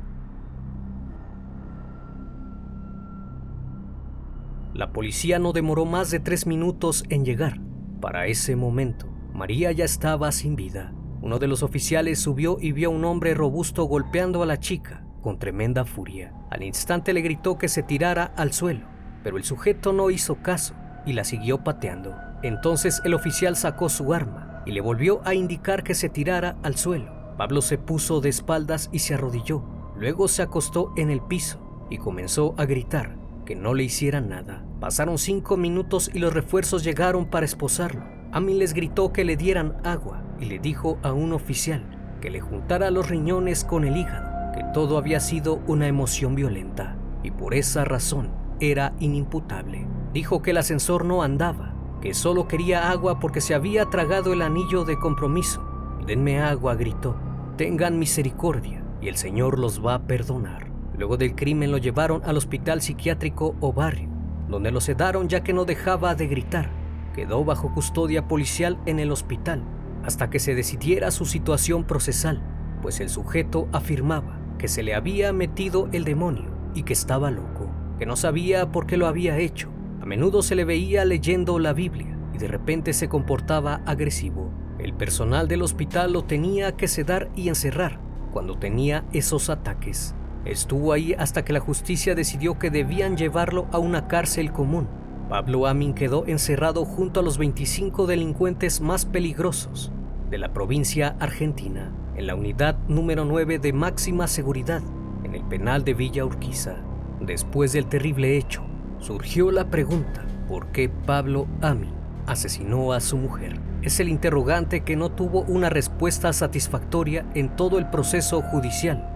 La 4.75 4.93
policía 4.93 5.39
no 5.39 5.53
demoró 5.53 5.87
más 5.87 6.11
de 6.11 6.21
tres 6.21 6.47
minutos 6.47 7.05
en 7.09 7.25
llegar. 7.25 7.59
Para 8.01 8.27
ese 8.27 8.57
momento, 8.57 9.07
María 9.33 9.73
ya 9.73 9.85
estaba 9.87 10.31
sin 10.33 10.55
vida. 10.55 10.93
Uno 11.23 11.39
de 11.39 11.49
los 11.49 11.63
oficiales 11.63 12.19
subió 12.19 12.59
y 12.61 12.73
vio 12.73 12.91
a 12.91 12.93
un 12.93 13.05
hombre 13.05 13.33
robusto 13.35 13.85
golpeando 13.85 14.43
a 14.43 14.47
la 14.47 14.59
chica 14.61 15.07
con 15.23 15.41
tremenda 15.41 15.85
furia. 15.85 16.33
Al 16.51 16.63
instante 16.63 17.13
le 17.13 17.21
gritó 17.21 17.59
que 17.59 17.67
se 17.67 17.83
tirara 17.83 18.33
al 18.37 18.53
suelo, 18.53 18.87
pero 19.25 19.39
el 19.39 19.43
sujeto 19.43 19.93
no 19.93 20.11
hizo 20.11 20.37
caso 20.43 20.75
y 21.05 21.15
la 21.15 21.25
siguió 21.25 21.65
pateando. 21.65 22.15
Entonces 22.45 23.01
el 23.05 23.13
oficial 23.13 23.57
sacó 23.57 23.89
su 23.89 24.15
arma 24.15 24.63
y 24.67 24.73
le 24.73 24.81
volvió 24.81 25.23
a 25.25 25.35
indicar 25.35 25.83
que 25.83 25.95
se 25.95 26.09
tirara 26.09 26.59
al 26.63 26.77
suelo. 26.77 27.16
Pablo 27.37 27.63
se 27.63 27.79
puso 27.79 28.21
de 28.21 28.29
espaldas 28.29 28.89
y 28.93 29.01
se 29.01 29.15
arrodilló. 29.15 29.63
Luego 29.97 30.29
se 30.29 30.43
acostó 30.43 30.93
en 30.97 31.11
el 31.11 31.21
piso 31.21 31.59
y 31.91 31.99
comenzó 31.99 32.55
a 32.57 32.65
gritar 32.65 33.17
que 33.45 33.55
no 33.55 33.75
le 33.75 33.85
hicieran 33.85 34.29
nada. 34.29 34.65
Pasaron 34.81 35.19
cinco 35.19 35.57
minutos 35.57 36.11
y 36.13 36.19
los 36.19 36.35
refuerzos 36.35 36.85
llegaron 36.85 37.27
para 37.27 37.47
esposarlo. 37.47 38.05
Ami 38.33 38.55
les 38.55 38.75
gritó 38.75 39.13
que 39.13 39.25
le 39.25 39.37
dieran 39.37 39.77
agua 39.85 40.23
y 40.41 40.47
le 40.47 40.59
dijo 40.59 40.99
a 41.03 41.13
un 41.13 41.33
oficial 41.33 42.19
que 42.21 42.31
le 42.31 42.41
juntara 42.41 42.91
los 42.91 43.09
riñones 43.09 43.65
con 43.65 43.85
el 43.85 43.97
hígado, 43.97 44.53
que 44.53 44.65
todo 44.75 44.99
había 44.99 45.21
sido 45.21 45.61
una 45.67 45.87
emoción 45.87 46.35
violenta 46.35 46.97
y 47.23 47.31
por 47.31 47.55
esa 47.55 47.85
razón 47.85 48.31
era 48.61 48.95
inimputable. 48.99 49.87
Dijo 50.13 50.43
que 50.43 50.51
el 50.51 50.59
ascensor 50.59 51.05
no 51.05 51.23
andaba 51.23 51.75
que 52.01 52.15
solo 52.15 52.47
quería 52.47 52.91
agua 52.91 53.21
porque 53.21 53.41
se 53.41 53.55
había 53.55 53.87
tragado 53.87 54.33
el 54.33 54.43
anillo 54.43 54.85
de 54.85 54.99
compromiso. 54.99 55.63
Denme 56.07 56.41
agua, 56.41 56.75
gritó. 56.75 57.17
Tengan 57.57 57.99
misericordia 57.99 58.85
y 59.01 59.09
el 59.09 59.17
Señor 59.17 59.59
los 59.59 59.85
va 59.85 59.95
a 59.95 60.07
perdonar. 60.07 60.71
Luego 60.97 61.17
del 61.17 61.35
crimen 61.35 61.71
lo 61.71 61.79
llevaron 61.79 62.23
al 62.25 62.37
hospital 62.37 62.83
psiquiátrico 62.83 63.55
o 63.61 63.73
barrio, 63.73 64.09
donde 64.49 64.71
lo 64.71 64.81
sedaron 64.81 65.29
ya 65.29 65.43
que 65.43 65.53
no 65.53 65.65
dejaba 65.65 66.15
de 66.15 66.27
gritar. 66.27 66.71
Quedó 67.15 67.45
bajo 67.45 67.73
custodia 67.73 68.29
policial 68.29 68.79
en 68.87 68.99
el 68.99 69.11
hospital 69.11 69.63
hasta 70.05 70.31
que 70.31 70.39
se 70.39 70.55
decidiera 70.55 71.11
su 71.11 71.25
situación 71.25 71.85
procesal, 71.85 72.43
pues 72.83 73.01
el 73.01 73.09
sujeto 73.09 73.69
afirmaba 73.73 74.39
que 74.59 74.69
se 74.69 74.83
le 74.83 74.95
había 74.95 75.33
metido 75.33 75.89
el 75.93 76.05
demonio 76.05 76.51
y 76.75 76.85
que 76.85 76.93
estaba 76.93 77.31
loco, 77.31 77.71
que 77.99 78.07
no 78.07 78.17
sabía 78.17 78.71
por 78.71 78.87
qué 78.87 78.97
lo 78.97 79.07
había 79.07 79.39
hecho 79.39 79.71
a 80.07 80.07
menudo 80.07 80.43
se 80.43 80.55
le 80.55 80.65
veía 80.65 81.05
leyendo 81.05 81.59
la 81.59 81.73
Biblia 81.73 82.17
y 82.33 82.39
de 82.39 82.47
repente 82.47 82.93
se 82.93 83.09
comportaba 83.09 83.81
agresivo. 83.87 84.53
El 84.79 84.93
personal 84.93 85.49
del 85.49 85.63
hospital 85.63 86.13
lo 86.13 86.25
tenía 86.25 86.77
que 86.77 86.89
sedar 86.89 87.31
y 87.35 87.49
encerrar 87.49 87.99
cuando 88.33 88.59
tenía 88.59 89.05
esos 89.13 89.49
ataques. 89.49 90.15
Estuvo 90.45 90.93
ahí 90.93 91.15
hasta 91.19 91.45
que 91.45 91.55
la 91.55 91.61
justicia 91.61 92.15
decidió 92.15 92.59
que 92.59 92.71
debían 92.71 93.17
llevarlo 93.17 93.67
a 93.73 93.79
una 93.79 94.07
cárcel 94.07 94.53
común. 94.53 94.87
Pablo 95.31 95.67
Amin 95.67 95.95
quedó 95.95 96.27
encerrado 96.27 96.85
junto 96.85 97.21
a 97.21 97.23
los 97.23 97.39
25 97.39 98.07
delincuentes 98.07 98.81
más 98.81 99.07
peligrosos 99.07 99.91
de 100.31 100.39
la 100.39 100.53
provincia 100.53 101.17
argentina, 101.21 101.93
en 102.15 102.27
la 102.27 102.35
unidad 102.35 102.77
número 102.89 103.25
9 103.25 103.59
de 103.59 103.73
máxima 103.73 104.27
seguridad, 104.27 104.83
en 105.25 105.35
el 105.35 105.43
penal 105.45 105.85
de 105.85 105.95
Villa 105.95 106.25
Urquiza. 106.25 106.77
Después 107.21 107.73
del 107.73 107.87
terrible 107.87 108.37
hecho, 108.37 108.63
surgió 108.99 109.51
la 109.51 109.71
pregunta, 109.71 110.27
¿por 110.49 110.67
qué 110.73 110.89
Pablo 110.89 111.47
Ami 111.63 111.93
asesinó 112.27 112.93
a 112.93 113.01
su 113.01 113.17
mujer? 113.17 113.59
Es 113.87 114.01
el 114.01 114.09
interrogante 114.09 114.81
que 114.81 114.97
no 114.97 115.13
tuvo 115.13 115.43
una 115.43 115.71
respuesta 115.71 116.33
satisfactoria 116.33 117.25
en 117.37 117.55
todo 117.55 117.79
el 117.79 117.89
proceso 117.89 118.43
judicial. 118.43 119.09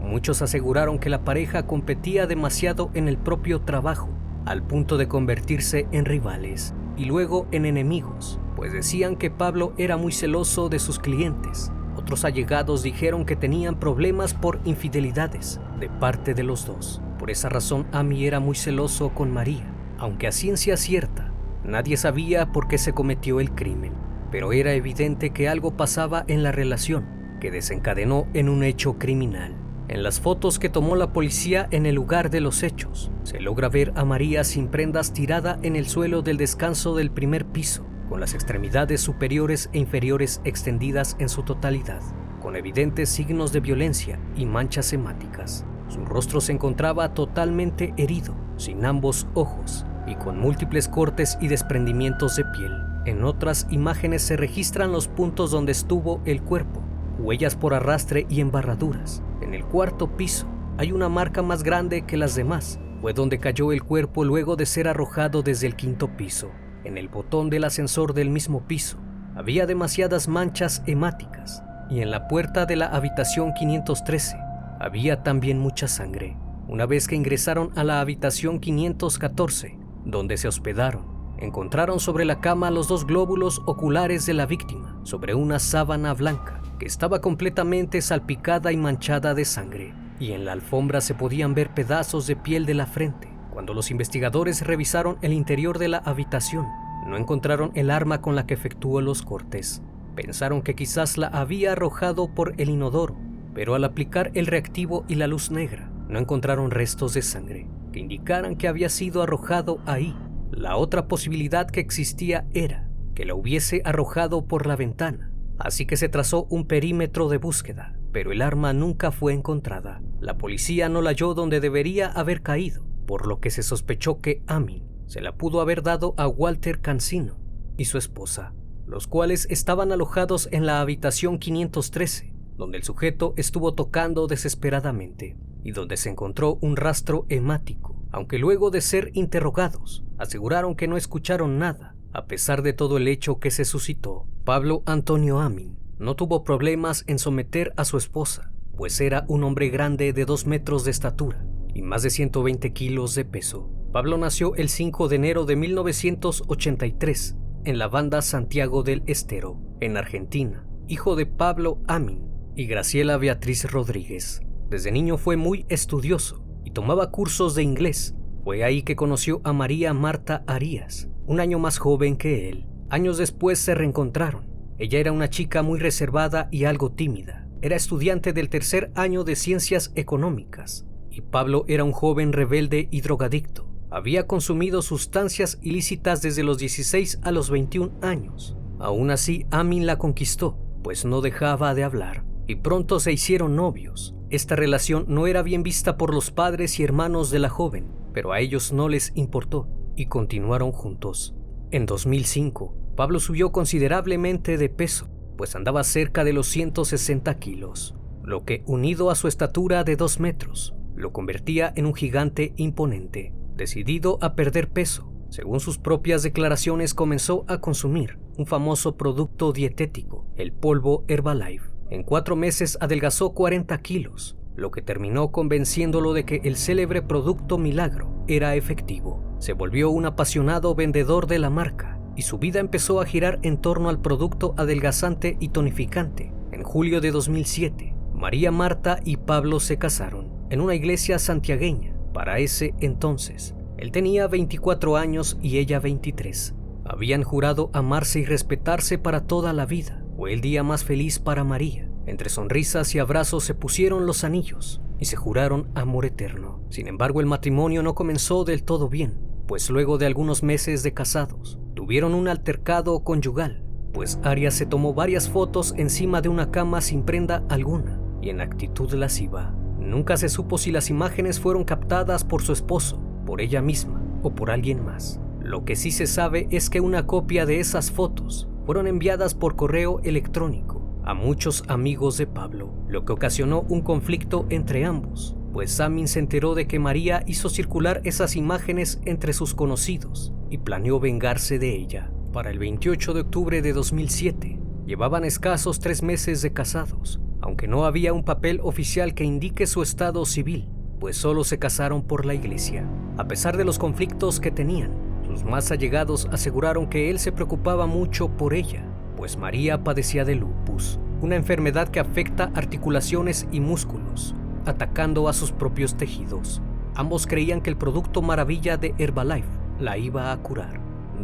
Muchos 0.00 0.42
aseguraron 0.42 1.00
que 1.00 1.10
la 1.10 1.24
pareja 1.24 1.66
competía 1.66 2.28
demasiado 2.28 2.92
en 2.94 3.08
el 3.08 3.18
propio 3.18 3.62
trabajo, 3.62 4.10
al 4.44 4.62
punto 4.62 4.96
de 4.96 5.08
convertirse 5.08 5.88
en 5.90 6.04
rivales 6.04 6.72
y 6.96 7.06
luego 7.06 7.48
en 7.50 7.66
enemigos, 7.66 8.38
pues 8.54 8.72
decían 8.72 9.16
que 9.16 9.32
Pablo 9.32 9.72
era 9.76 9.96
muy 9.96 10.12
celoso 10.12 10.68
de 10.68 10.78
sus 10.78 11.00
clientes. 11.00 11.72
Otros 11.96 12.24
allegados 12.24 12.84
dijeron 12.84 13.24
que 13.24 13.34
tenían 13.34 13.80
problemas 13.80 14.34
por 14.34 14.60
infidelidades 14.64 15.60
de 15.80 15.88
parte 15.88 16.34
de 16.34 16.44
los 16.44 16.64
dos. 16.64 17.02
Por 17.18 17.32
esa 17.32 17.48
razón 17.48 17.88
Ami 17.90 18.24
era 18.24 18.38
muy 18.38 18.54
celoso 18.54 19.08
con 19.08 19.32
María, 19.32 19.68
aunque 19.98 20.28
a 20.28 20.32
ciencia 20.32 20.76
cierta 20.76 21.32
nadie 21.64 21.96
sabía 21.96 22.52
por 22.52 22.68
qué 22.68 22.78
se 22.78 22.92
cometió 22.92 23.40
el 23.40 23.52
crimen, 23.52 23.92
pero 24.32 24.52
era 24.52 24.72
evidente 24.72 25.30
que 25.30 25.48
algo 25.48 25.76
pasaba 25.76 26.24
en 26.26 26.42
la 26.42 26.50
relación 26.50 27.04
que 27.38 27.50
desencadenó 27.50 28.26
en 28.34 28.48
un 28.48 28.64
hecho 28.64 28.98
criminal. 28.98 29.54
En 29.88 30.02
las 30.02 30.20
fotos 30.20 30.58
que 30.58 30.68
tomó 30.68 30.96
la 30.96 31.12
policía 31.12 31.68
en 31.70 31.86
el 31.86 31.96
lugar 31.96 32.30
de 32.30 32.40
los 32.40 32.62
hechos, 32.62 33.10
se 33.24 33.40
logra 33.40 33.68
ver 33.68 33.92
a 33.94 34.04
María 34.04 34.42
sin 34.44 34.68
prendas 34.68 35.12
tirada 35.12 35.58
en 35.62 35.76
el 35.76 35.86
suelo 35.86 36.22
del 36.22 36.38
descanso 36.38 36.94
del 36.96 37.10
primer 37.10 37.44
piso, 37.44 37.84
con 38.08 38.20
las 38.20 38.32
extremidades 38.32 39.00
superiores 39.00 39.68
e 39.72 39.80
inferiores 39.80 40.40
extendidas 40.44 41.16
en 41.18 41.28
su 41.28 41.42
totalidad, 41.42 42.00
con 42.40 42.56
evidentes 42.56 43.10
signos 43.10 43.52
de 43.52 43.60
violencia 43.60 44.18
y 44.36 44.46
manchas 44.46 44.92
hemáticas. 44.92 45.66
Su 45.88 46.04
rostro 46.06 46.40
se 46.40 46.52
encontraba 46.52 47.12
totalmente 47.12 47.92
herido, 47.98 48.34
sin 48.56 48.86
ambos 48.86 49.26
ojos 49.34 49.84
y 50.06 50.14
con 50.14 50.38
múltiples 50.38 50.88
cortes 50.88 51.36
y 51.40 51.48
desprendimientos 51.48 52.36
de 52.36 52.44
piel. 52.44 52.91
En 53.04 53.24
otras 53.24 53.66
imágenes 53.70 54.22
se 54.22 54.36
registran 54.36 54.92
los 54.92 55.08
puntos 55.08 55.50
donde 55.50 55.72
estuvo 55.72 56.20
el 56.24 56.40
cuerpo, 56.40 56.82
huellas 57.18 57.56
por 57.56 57.74
arrastre 57.74 58.26
y 58.28 58.40
embarraduras. 58.40 59.22
En 59.40 59.54
el 59.54 59.64
cuarto 59.64 60.16
piso 60.16 60.46
hay 60.78 60.92
una 60.92 61.08
marca 61.08 61.42
más 61.42 61.64
grande 61.64 62.02
que 62.02 62.16
las 62.16 62.36
demás. 62.36 62.78
Fue 63.00 63.12
donde 63.12 63.38
cayó 63.38 63.72
el 63.72 63.82
cuerpo 63.82 64.24
luego 64.24 64.54
de 64.54 64.66
ser 64.66 64.86
arrojado 64.86 65.42
desde 65.42 65.66
el 65.66 65.74
quinto 65.74 66.16
piso. 66.16 66.52
En 66.84 66.96
el 66.96 67.08
botón 67.08 67.50
del 67.50 67.64
ascensor 67.64 68.14
del 68.14 68.30
mismo 68.30 68.68
piso 68.68 68.98
había 69.34 69.66
demasiadas 69.66 70.28
manchas 70.28 70.82
hemáticas 70.86 71.64
y 71.90 72.00
en 72.00 72.10
la 72.10 72.28
puerta 72.28 72.66
de 72.66 72.76
la 72.76 72.86
habitación 72.86 73.52
513 73.54 74.36
había 74.78 75.22
también 75.24 75.58
mucha 75.58 75.88
sangre. 75.88 76.36
Una 76.68 76.86
vez 76.86 77.08
que 77.08 77.16
ingresaron 77.16 77.70
a 77.76 77.84
la 77.84 78.00
habitación 78.00 78.60
514, 78.60 79.76
donde 80.04 80.36
se 80.36 80.48
hospedaron, 80.48 81.11
encontraron 81.44 82.00
sobre 82.00 82.24
la 82.24 82.40
cama 82.40 82.70
los 82.70 82.88
dos 82.88 83.06
glóbulos 83.06 83.62
oculares 83.66 84.26
de 84.26 84.34
la 84.34 84.46
víctima 84.46 84.96
sobre 85.02 85.34
una 85.34 85.58
sábana 85.58 86.14
blanca 86.14 86.62
que 86.78 86.86
estaba 86.86 87.20
completamente 87.20 88.00
salpicada 88.00 88.72
y 88.72 88.76
manchada 88.76 89.34
de 89.34 89.44
sangre, 89.44 89.94
y 90.18 90.32
en 90.32 90.44
la 90.44 90.52
alfombra 90.52 91.00
se 91.00 91.14
podían 91.14 91.54
ver 91.54 91.74
pedazos 91.74 92.26
de 92.26 92.36
piel 92.36 92.66
de 92.66 92.74
la 92.74 92.86
frente. 92.86 93.28
Cuando 93.52 93.74
los 93.74 93.90
investigadores 93.90 94.66
revisaron 94.66 95.18
el 95.22 95.32
interior 95.32 95.78
de 95.78 95.88
la 95.88 95.98
habitación, 95.98 96.66
no 97.06 97.16
encontraron 97.16 97.72
el 97.74 97.90
arma 97.90 98.20
con 98.20 98.34
la 98.34 98.46
que 98.46 98.54
efectuó 98.54 99.00
los 99.00 99.22
cortes. 99.22 99.82
Pensaron 100.14 100.62
que 100.62 100.74
quizás 100.74 101.18
la 101.18 101.26
había 101.28 101.72
arrojado 101.72 102.34
por 102.34 102.54
el 102.58 102.70
inodoro, 102.70 103.16
pero 103.54 103.74
al 103.74 103.84
aplicar 103.84 104.30
el 104.34 104.46
reactivo 104.46 105.04
y 105.08 105.16
la 105.16 105.26
luz 105.26 105.50
negra, 105.50 105.90
no 106.08 106.18
encontraron 106.18 106.70
restos 106.70 107.14
de 107.14 107.22
sangre 107.22 107.68
que 107.92 108.00
indicaran 108.00 108.56
que 108.56 108.68
había 108.68 108.88
sido 108.88 109.22
arrojado 109.22 109.78
ahí. 109.86 110.16
La 110.52 110.76
otra 110.76 111.08
posibilidad 111.08 111.68
que 111.68 111.80
existía 111.80 112.46
era 112.52 112.88
que 113.14 113.24
la 113.24 113.34
hubiese 113.34 113.80
arrojado 113.84 114.46
por 114.46 114.66
la 114.66 114.76
ventana, 114.76 115.32
así 115.58 115.86
que 115.86 115.96
se 115.96 116.08
trazó 116.08 116.44
un 116.50 116.66
perímetro 116.66 117.28
de 117.28 117.38
búsqueda, 117.38 117.98
pero 118.12 118.32
el 118.32 118.42
arma 118.42 118.74
nunca 118.74 119.10
fue 119.12 119.32
encontrada. 119.32 120.02
La 120.20 120.36
policía 120.36 120.88
no 120.88 121.00
la 121.00 121.10
halló 121.10 121.34
donde 121.34 121.60
debería 121.60 122.06
haber 122.08 122.42
caído, 122.42 122.84
por 123.06 123.26
lo 123.26 123.40
que 123.40 123.50
se 123.50 123.62
sospechó 123.62 124.20
que 124.20 124.42
Amin 124.46 124.84
se 125.06 125.20
la 125.20 125.36
pudo 125.36 125.60
haber 125.60 125.82
dado 125.82 126.14
a 126.16 126.28
Walter 126.28 126.80
Cancino 126.80 127.36
y 127.76 127.86
su 127.86 127.98
esposa, 127.98 128.54
los 128.86 129.06
cuales 129.06 129.46
estaban 129.50 129.90
alojados 129.90 130.48
en 130.52 130.66
la 130.66 130.80
habitación 130.80 131.38
513, 131.38 132.32
donde 132.56 132.78
el 132.78 132.84
sujeto 132.84 133.34
estuvo 133.36 133.74
tocando 133.74 134.26
desesperadamente 134.26 135.36
y 135.64 135.72
donde 135.72 135.96
se 135.96 136.10
encontró 136.10 136.58
un 136.60 136.76
rastro 136.76 137.26
hemático, 137.28 137.91
aunque 138.12 138.38
luego 138.38 138.70
de 138.70 138.82
ser 138.82 139.10
interrogados 139.14 140.04
aseguraron 140.18 140.76
que 140.76 140.86
no 140.86 140.96
escucharon 140.96 141.58
nada. 141.58 141.96
A 142.12 142.26
pesar 142.26 142.62
de 142.62 142.74
todo 142.74 142.98
el 142.98 143.08
hecho 143.08 143.40
que 143.40 143.50
se 143.50 143.64
suscitó, 143.64 144.26
Pablo 144.44 144.82
Antonio 144.86 145.40
Amin 145.40 145.78
no 145.98 146.14
tuvo 146.14 146.44
problemas 146.44 147.04
en 147.06 147.18
someter 147.18 147.72
a 147.76 147.84
su 147.84 147.96
esposa, 147.96 148.52
pues 148.76 149.00
era 149.00 149.24
un 149.28 149.44
hombre 149.44 149.70
grande 149.70 150.12
de 150.12 150.24
2 150.24 150.46
metros 150.46 150.84
de 150.84 150.90
estatura 150.90 151.46
y 151.74 151.82
más 151.82 152.02
de 152.02 152.10
120 152.10 152.72
kilos 152.72 153.14
de 153.14 153.24
peso. 153.24 153.70
Pablo 153.92 154.18
nació 154.18 154.54
el 154.56 154.68
5 154.68 155.08
de 155.08 155.16
enero 155.16 155.44
de 155.44 155.56
1983 155.56 157.36
en 157.64 157.78
la 157.78 157.88
banda 157.88 158.20
Santiago 158.20 158.82
del 158.82 159.02
Estero, 159.06 159.58
en 159.80 159.96
Argentina, 159.96 160.66
hijo 160.88 161.16
de 161.16 161.26
Pablo 161.26 161.80
Amin 161.86 162.28
y 162.56 162.66
Graciela 162.66 163.16
Beatriz 163.16 163.70
Rodríguez. 163.70 164.42
Desde 164.68 164.92
niño 164.92 165.16
fue 165.16 165.36
muy 165.36 165.64
estudioso 165.68 166.44
y 166.64 166.70
tomaba 166.70 167.10
cursos 167.10 167.54
de 167.54 167.62
inglés. 167.62 168.14
Fue 168.44 168.64
ahí 168.64 168.82
que 168.82 168.96
conoció 168.96 169.40
a 169.44 169.52
María 169.52 169.92
Marta 169.92 170.44
Arias, 170.46 171.08
un 171.26 171.40
año 171.40 171.58
más 171.58 171.78
joven 171.78 172.16
que 172.16 172.48
él. 172.48 172.66
Años 172.90 173.18
después 173.18 173.58
se 173.58 173.74
reencontraron. 173.74 174.46
Ella 174.78 174.98
era 174.98 175.12
una 175.12 175.30
chica 175.30 175.62
muy 175.62 175.78
reservada 175.78 176.48
y 176.50 176.64
algo 176.64 176.90
tímida. 176.90 177.48
Era 177.60 177.76
estudiante 177.76 178.32
del 178.32 178.48
tercer 178.48 178.90
año 178.94 179.24
de 179.24 179.36
ciencias 179.36 179.92
económicas 179.94 180.86
y 181.12 181.20
Pablo 181.20 181.64
era 181.68 181.84
un 181.84 181.92
joven 181.92 182.32
rebelde 182.32 182.88
y 182.90 183.02
drogadicto. 183.02 183.68
Había 183.90 184.26
consumido 184.26 184.80
sustancias 184.80 185.58
ilícitas 185.62 186.22
desde 186.22 186.42
los 186.42 186.58
16 186.58 187.20
a 187.22 187.30
los 187.30 187.50
21 187.50 187.92
años. 188.00 188.56
Aún 188.78 189.10
así, 189.10 189.46
Amin 189.50 189.86
la 189.86 189.98
conquistó, 189.98 190.58
pues 190.82 191.04
no 191.04 191.20
dejaba 191.20 191.74
de 191.74 191.84
hablar, 191.84 192.24
y 192.46 192.56
pronto 192.56 193.00
se 193.00 193.12
hicieron 193.12 193.56
novios. 193.56 194.14
Esta 194.30 194.56
relación 194.56 195.04
no 195.08 195.26
era 195.26 195.42
bien 195.42 195.62
vista 195.62 195.96
por 195.96 196.14
los 196.14 196.30
padres 196.30 196.80
y 196.80 196.84
hermanos 196.84 197.30
de 197.30 197.38
la 197.38 197.48
joven, 197.48 197.92
pero 198.12 198.32
a 198.32 198.40
ellos 198.40 198.72
no 198.72 198.88
les 198.88 199.12
importó 199.14 199.68
y 199.96 200.06
continuaron 200.06 200.72
juntos. 200.72 201.34
En 201.70 201.86
2005, 201.86 202.74
Pablo 202.96 203.20
subió 203.20 203.52
considerablemente 203.52 204.58
de 204.58 204.68
peso, 204.68 205.08
pues 205.36 205.56
andaba 205.56 205.84
cerca 205.84 206.24
de 206.24 206.32
los 206.32 206.46
160 206.48 207.38
kilos, 207.38 207.94
lo 208.22 208.44
que, 208.44 208.62
unido 208.66 209.10
a 209.10 209.14
su 209.14 209.28
estatura 209.28 209.84
de 209.84 209.96
2 209.96 210.20
metros, 210.20 210.74
lo 210.94 211.12
convertía 211.12 211.72
en 211.74 211.86
un 211.86 211.94
gigante 211.94 212.52
imponente. 212.56 213.34
Decidido 213.56 214.18
a 214.20 214.34
perder 214.34 214.70
peso, 214.70 215.12
según 215.30 215.60
sus 215.60 215.78
propias 215.78 216.22
declaraciones 216.22 216.94
comenzó 216.94 217.44
a 217.48 217.60
consumir 217.60 218.18
un 218.36 218.46
famoso 218.46 218.96
producto 218.96 219.52
dietético, 219.52 220.26
el 220.36 220.52
polvo 220.52 221.04
Herbalife. 221.08 221.71
En 221.92 222.04
cuatro 222.04 222.36
meses 222.36 222.78
adelgazó 222.80 223.34
40 223.34 223.76
kilos, 223.82 224.38
lo 224.56 224.70
que 224.70 224.80
terminó 224.80 225.30
convenciéndolo 225.30 226.14
de 226.14 226.24
que 226.24 226.40
el 226.42 226.56
célebre 226.56 227.02
producto 227.02 227.58
Milagro 227.58 228.24
era 228.26 228.54
efectivo. 228.54 229.36
Se 229.40 229.52
volvió 229.52 229.90
un 229.90 230.06
apasionado 230.06 230.74
vendedor 230.74 231.26
de 231.26 231.38
la 231.38 231.50
marca 231.50 232.00
y 232.16 232.22
su 232.22 232.38
vida 232.38 232.60
empezó 232.60 233.02
a 233.02 233.04
girar 233.04 233.40
en 233.42 233.58
torno 233.58 233.90
al 233.90 234.00
producto 234.00 234.54
adelgazante 234.56 235.36
y 235.38 235.50
tonificante. 235.50 236.32
En 236.50 236.62
julio 236.62 237.02
de 237.02 237.10
2007, 237.10 237.94
María 238.14 238.50
Marta 238.50 238.98
y 239.04 239.18
Pablo 239.18 239.60
se 239.60 239.76
casaron 239.76 240.32
en 240.48 240.62
una 240.62 240.74
iglesia 240.74 241.18
santiagueña. 241.18 241.94
Para 242.14 242.38
ese 242.38 242.72
entonces, 242.80 243.54
él 243.76 243.92
tenía 243.92 244.28
24 244.28 244.96
años 244.96 245.36
y 245.42 245.58
ella 245.58 245.78
23. 245.78 246.54
Habían 246.86 247.22
jurado 247.22 247.68
amarse 247.74 248.20
y 248.20 248.24
respetarse 248.24 248.96
para 248.96 249.26
toda 249.26 249.52
la 249.52 249.66
vida. 249.66 250.01
Fue 250.22 250.32
el 250.32 250.40
día 250.40 250.62
más 250.62 250.84
feliz 250.84 251.18
para 251.18 251.42
María. 251.42 251.90
Entre 252.06 252.28
sonrisas 252.28 252.94
y 252.94 253.00
abrazos 253.00 253.42
se 253.42 253.54
pusieron 253.54 254.06
los 254.06 254.22
anillos 254.22 254.80
y 255.00 255.06
se 255.06 255.16
juraron 255.16 255.66
amor 255.74 256.06
eterno. 256.06 256.60
Sin 256.70 256.86
embargo, 256.86 257.18
el 257.18 257.26
matrimonio 257.26 257.82
no 257.82 257.96
comenzó 257.96 258.44
del 258.44 258.62
todo 258.62 258.88
bien, 258.88 259.18
pues 259.48 259.68
luego 259.68 259.98
de 259.98 260.06
algunos 260.06 260.44
meses 260.44 260.84
de 260.84 260.94
casados, 260.94 261.58
tuvieron 261.74 262.14
un 262.14 262.28
altercado 262.28 263.02
conyugal, 263.02 263.64
pues 263.92 264.20
Arias 264.22 264.54
se 264.54 264.64
tomó 264.64 264.94
varias 264.94 265.28
fotos 265.28 265.74
encima 265.76 266.20
de 266.20 266.28
una 266.28 266.52
cama 266.52 266.82
sin 266.82 267.02
prenda 267.02 267.42
alguna 267.48 268.00
y 268.22 268.28
en 268.28 268.40
actitud 268.40 268.92
lasciva. 268.92 269.56
Nunca 269.80 270.16
se 270.16 270.28
supo 270.28 270.56
si 270.56 270.70
las 270.70 270.88
imágenes 270.88 271.40
fueron 271.40 271.64
captadas 271.64 272.22
por 272.22 272.42
su 272.42 272.52
esposo, 272.52 273.02
por 273.26 273.40
ella 273.40 273.60
misma 273.60 274.00
o 274.22 274.32
por 274.32 274.52
alguien 274.52 274.84
más. 274.84 275.20
Lo 275.40 275.64
que 275.64 275.74
sí 275.74 275.90
se 275.90 276.06
sabe 276.06 276.46
es 276.52 276.70
que 276.70 276.80
una 276.80 277.08
copia 277.08 277.44
de 277.44 277.58
esas 277.58 277.90
fotos 277.90 278.48
fueron 278.64 278.86
enviadas 278.86 279.34
por 279.34 279.56
correo 279.56 280.00
electrónico 280.04 280.82
a 281.04 281.14
muchos 281.14 281.64
amigos 281.68 282.16
de 282.16 282.26
Pablo, 282.26 282.72
lo 282.88 283.04
que 283.04 283.12
ocasionó 283.12 283.62
un 283.68 283.80
conflicto 283.80 284.46
entre 284.50 284.84
ambos, 284.84 285.36
pues 285.52 285.72
Samin 285.72 286.08
se 286.08 286.20
enteró 286.20 286.54
de 286.54 286.66
que 286.66 286.78
María 286.78 287.24
hizo 287.26 287.48
circular 287.48 288.00
esas 288.04 288.36
imágenes 288.36 289.00
entre 289.04 289.32
sus 289.32 289.54
conocidos 289.54 290.32
y 290.48 290.58
planeó 290.58 291.00
vengarse 291.00 291.58
de 291.58 291.74
ella. 291.76 292.10
Para 292.32 292.50
el 292.50 292.58
28 292.58 293.14
de 293.14 293.20
octubre 293.20 293.62
de 293.62 293.72
2007, 293.72 294.58
llevaban 294.86 295.24
escasos 295.24 295.80
tres 295.80 296.02
meses 296.02 296.40
de 296.40 296.52
casados, 296.52 297.20
aunque 297.40 297.66
no 297.66 297.84
había 297.84 298.12
un 298.12 298.24
papel 298.24 298.60
oficial 298.62 299.14
que 299.14 299.24
indique 299.24 299.66
su 299.66 299.82
estado 299.82 300.24
civil, 300.24 300.68
pues 301.00 301.16
solo 301.16 301.44
se 301.44 301.58
casaron 301.58 302.02
por 302.02 302.24
la 302.24 302.34
iglesia. 302.34 302.88
A 303.18 303.26
pesar 303.26 303.56
de 303.56 303.64
los 303.64 303.78
conflictos 303.78 304.40
que 304.40 304.52
tenían, 304.52 305.11
sus 305.32 305.44
más 305.44 305.70
allegados 305.72 306.28
aseguraron 306.30 306.86
que 306.86 307.08
él 307.08 307.18
se 307.18 307.32
preocupaba 307.32 307.86
mucho 307.86 308.28
por 308.28 308.52
ella, 308.52 308.84
pues 309.16 309.38
María 309.38 309.82
padecía 309.82 310.26
de 310.26 310.34
lupus, 310.34 311.00
una 311.22 311.36
enfermedad 311.36 311.88
que 311.88 312.00
afecta 312.00 312.50
articulaciones 312.54 313.46
y 313.50 313.60
músculos, 313.60 314.34
atacando 314.66 315.28
a 315.28 315.32
sus 315.32 315.50
propios 315.50 315.96
tejidos. 315.96 316.60
Ambos 316.94 317.26
creían 317.26 317.62
que 317.62 317.70
el 317.70 317.78
producto 317.78 318.20
maravilla 318.20 318.76
de 318.76 318.94
Herbalife 318.98 319.48
la 319.80 319.96
iba 319.96 320.32
a 320.32 320.36
curar. 320.36 320.80